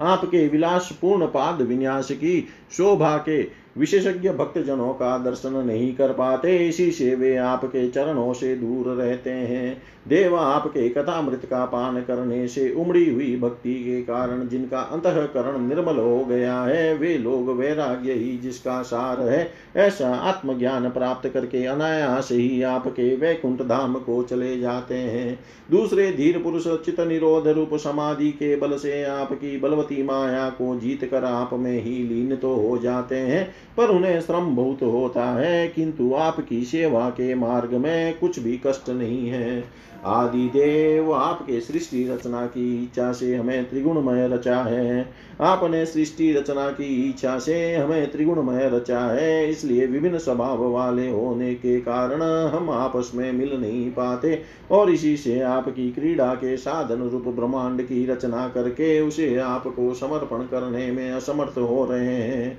आपके 0.00 0.48
विलास 0.48 0.98
पूर्ण 1.00 1.26
पाद 1.26 1.62
विन्यास 1.62 2.10
की 2.10 2.48
शोभा 2.72 3.16
के 3.16 3.64
विशेषज्ञ 3.78 4.30
भक्त 4.30 4.58
जनों 4.58 4.92
का 4.92 5.18
दर्शन 5.18 5.52
नहीं 5.66 5.94
कर 5.94 6.12
पाते, 6.12 6.68
इसी 6.68 6.90
से 6.90 7.14
वे 7.14 7.36
आपके 7.36 7.88
चरणों 7.88 8.32
से 8.32 8.56
दूर 8.56 8.94
रहते 8.94 9.30
हैं। 9.30 9.82
देव 10.08 10.36
आपके 10.36 10.88
कथामृत 10.88 11.44
का 11.44 11.64
पान 11.64 12.00
करने 12.00 12.46
से 12.48 12.70
उमड़ी 12.70 13.08
हुई 13.10 13.36
भक्ति 13.36 13.74
के 13.74 14.00
कारण 14.02 14.46
जिनका 14.48 14.80
अंतकरण 14.80 15.66
निर्मल 15.68 15.96
हो 15.96 16.24
गया 16.24 16.60
है, 16.60 16.94
वे 16.94 17.16
लोग 17.18 17.48
वैराग्य 17.50 18.12
ही 18.12 18.36
जिसका 18.38 18.80
सार 18.82 19.20
है, 19.20 19.50
ऐसा 19.76 20.08
आत्मज्ञान 20.08 20.88
प्राप्त 20.90 21.28
करके 21.28 21.64
अनायास 21.64 22.28
ही 22.32 22.62
आपके 22.62 23.14
वैकुंठ 23.16 23.62
धाम 23.62 23.94
को 23.94 24.22
चले 24.22 24.58
जाते 24.60 24.94
हैं। 24.94 25.38
दूसरे 25.70 26.10
धीर 26.12 26.38
पुरुष 26.38 26.66
चित 26.84 27.00
निरोध 27.00 27.48
रूप 27.48 27.74
समाधि 27.74 28.30
के 28.30 28.54
बल 28.56 28.76
से 28.76 29.02
आपकी 29.04 29.58
बलवती 29.58 30.02
माया 30.02 30.48
को 30.50 30.78
जीत 30.80 31.04
कर 31.04 31.24
आप 31.24 31.54
में 31.54 31.82
ही 31.82 31.96
लीन 32.04 32.36
तो 32.36 32.54
हो 32.54 32.76
जाते 32.78 33.16
हैं, 33.16 33.44
पर 33.76 33.88
उन्हें 33.88 34.20
श्रम 34.20 34.54
बहुत 34.56 34.82
होता 34.82 35.24
है, 35.30 35.68
किंतु 35.68 36.14
आपकी 36.14 36.64
सेवा 36.64 37.08
के 37.10 37.34
मार्ग 37.34 37.74
में 37.74 38.18
कुछ 38.18 38.38
भी 38.38 38.60
कष्ट 38.66 38.90
नहीं 38.90 39.28
है। 39.28 39.64
आदि 40.04 40.48
देव 40.48 41.12
आपके 41.12 41.60
सृष्टि 41.60 42.02
रचना 42.08 42.44
की 42.46 42.82
इच्छा 42.84 43.12
से 43.12 43.34
हमें 43.36 43.70
त्रिगुणमय 43.70 44.26
रचा 44.28 44.56
है। 44.56 45.14
आपने 45.40 45.84
सृष्टि 45.86 46.32
रचना 46.32 46.68
की 46.70 47.08
इच्छा 47.10 47.38
से 47.38 47.74
हमें 47.74 48.10
त्रिगुणमय 48.12 48.68
रचा 48.68 49.00
है। 49.00 49.48
इसलिए 49.50 49.86
विभिन्न 49.86 50.18
स्वभाव 50.18 50.64
वाले 50.70 51.10
होने 51.10 51.54
के 51.54 51.80
कारण 51.80 52.22
हम 52.54 52.70
आपस 52.70 53.12
में 53.14 53.32
मिल 53.32 53.56
नहीं 53.60 53.90
पाते 53.90 54.42
और 54.70 54.90
इसी 54.90 55.16
से 55.16 55.40
आपकी 55.40 55.90
क्रीड़ा 55.92 56.34
के 56.34 56.56
साधन 56.56 57.08
रूप 57.08 57.28
ब्रह्मांड 57.28 57.82
की 57.82 58.04
रचना 58.06 58.48
करके 58.48 59.00
उसे 59.00 59.36
आपको 59.38 59.92
समर्पण 59.94 60.42
करने 60.44 60.90
में 60.90 61.10
असमर्थ 61.12 61.58
हो 61.58 61.84
रहे 61.84 62.14
हैं। 62.14 62.58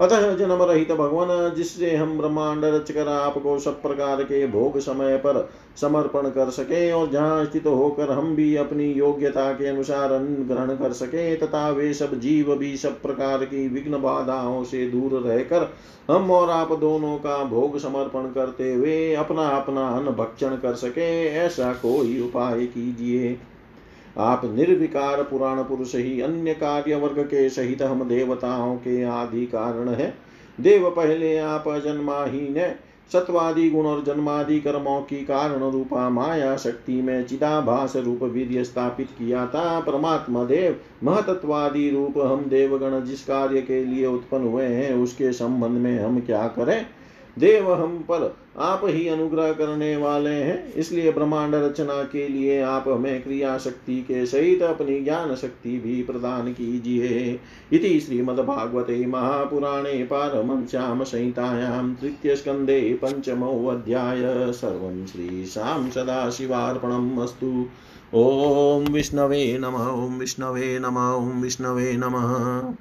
अतः 0.00 0.34
जन्म 0.36 0.62
रहित 0.62 0.90
भगवान, 0.92 1.28
जिससे 1.54 1.94
हम 1.96 2.16
ब्रह्मांड 2.18 2.64
रचकर 2.64 3.08
आपको 3.08 3.58
सब 3.58 3.80
प्रकार 3.82 4.22
के 4.22 4.46
भोग 4.46 4.78
समय 4.78 5.16
पर 5.16 5.48
समर्पण 5.80 6.28
कर 6.30 6.50
सके 6.50 6.90
और 6.92 7.10
जहाँ 7.10 7.44
स्थित 7.44 7.66
होकर 7.66 8.10
हम 8.10 8.34
भी 8.36 8.54
अपनी 8.56 8.90
योग्यता 8.92 9.50
के 9.52 9.66
अनुसार 9.66 10.12
अन्न 10.12 10.46
ग्रहण 10.48 10.74
कर 10.76 10.92
सके, 10.92 11.34
तथा 11.36 11.68
वे 11.70 11.92
सब 11.94 12.18
जीव 12.20 12.54
भी 12.54 12.76
सब 12.76 13.00
प्रकार 13.02 13.44
की 13.44 13.66
विघ्न 13.68 14.02
बाधाओं 14.02 14.62
से 14.64 14.86
दूर 14.90 15.20
रहकर 15.20 15.68
हम 16.10 16.30
और 16.30 16.50
आप 16.50 16.72
दोनों 16.72 17.16
का 17.18 17.42
भोग 17.44 17.78
समर्पण 17.78 18.32
करते 18.32 18.72
हुए 18.74 19.14
अपना 19.14 19.48
अपना 19.50 19.88
अन्न 19.88 20.10
भक्षण 20.12 20.56
कर 20.56 20.74
सके, 20.74 21.26
ऐसा 21.26 21.72
कोई 21.72 22.20
उपाय 22.20 22.66
कीजिए। 22.66 23.38
आप 24.18 24.42
निर्विकार 24.44 25.22
पुराण 25.22 25.62
पुरुष 25.62 25.94
ही 25.94 26.20
अन्य 26.20 26.54
कार्य 26.54 26.94
वर्ग 26.94 27.18
के 27.18 27.48
सहित 27.50 27.82
हम 27.82 28.08
देवताओं 28.08 28.76
के 28.76 29.04
आदि 29.04 29.46
कारण 29.46 29.88
है। 29.88 30.14
देव 30.60 30.90
पहले 30.90 31.38
आप 31.38 31.64
जन्माहीन 31.68 32.56
है। 32.56 32.86
सत्वादि 33.12 33.70
गुण 33.70 33.86
और 33.86 34.04
जन्मादि 34.04 34.60
कर्मों 34.60 35.00
की 35.00 35.16
कारण 35.16 35.70
रूपा 35.70 36.10
माया 36.10 36.56
शक्ति 36.56 37.02
में 37.02 37.24
चिदाभास 37.24 37.96
रूप 37.96 38.22
वीर्य 38.22 38.64
स्थापित 38.64 39.06
किया 39.06 39.46
था। 39.46 39.80
परमात्मा 39.80 40.44
देव, 40.44 40.76
महतत्वादि 41.04 41.90
रूप 41.90 42.18
हम 42.18 42.44
देवगण 42.48 43.04
जिस 43.04 43.24
कार्य 43.24 43.62
के 43.62 43.84
लिए 43.84 44.06
उत्पन्न 44.06 44.42
हुए 44.42 44.64
हैं, 44.64 44.94
उसके 44.94 45.32
संबंध 45.32 45.70
में 45.70 45.98
हम 45.98 46.20
क्या 46.20 46.48
करें? 46.48 46.86
देव 47.38 47.72
हम 47.72 47.98
पर 47.98 48.36
आप 48.58 48.80
ही 48.84 49.08
अनुग्रह 49.08 49.52
करने 49.52 49.96
वाले 49.96 50.30
हैं। 50.30 50.72
इसलिए 50.72 51.12
ब्रह्मांड 51.12 51.54
रचना 51.54 52.02
के 52.02 52.28
लिए 52.28 52.62
आप 52.62 52.84
हमें 52.88 53.22
क्रिया 53.22 53.58
शक्ति 53.58 54.02
के 54.02 54.26
सहित 54.26 54.62
अपनी 54.62 55.00
ज्ञान 55.00 55.34
शक्ति 55.34 55.78
भी 55.78 56.02
प्रदान 56.02 56.52
कीजिए। 56.52 57.40
इति 57.72 58.00
श्रीमद्भागवते 58.00 59.06
महापुराणे 59.06 60.04
पारमश्याम 60.04 61.04
संहितायां 61.04 61.94
तृतीय 61.94 62.36
स्कंदे 62.36 62.80
तृतीयस्कन्धे 62.80 62.98
पञ्चमोऽध्याय 63.04 64.52
सर्वं 64.52 65.06
श्रीशां 65.06 65.90
सदाशिवार्पणम् 65.90 67.18
अस्तु। 67.18 67.66
ॐ 68.14 68.92
विष्णवे 68.92 69.58
नमः, 69.58 69.86
ॐ 69.86 70.18
विष्णवे 70.18 70.78
नमः, 70.78 71.12
ॐ 71.12 71.42
विष्णवे 71.42 71.92
नमः। 71.96 72.74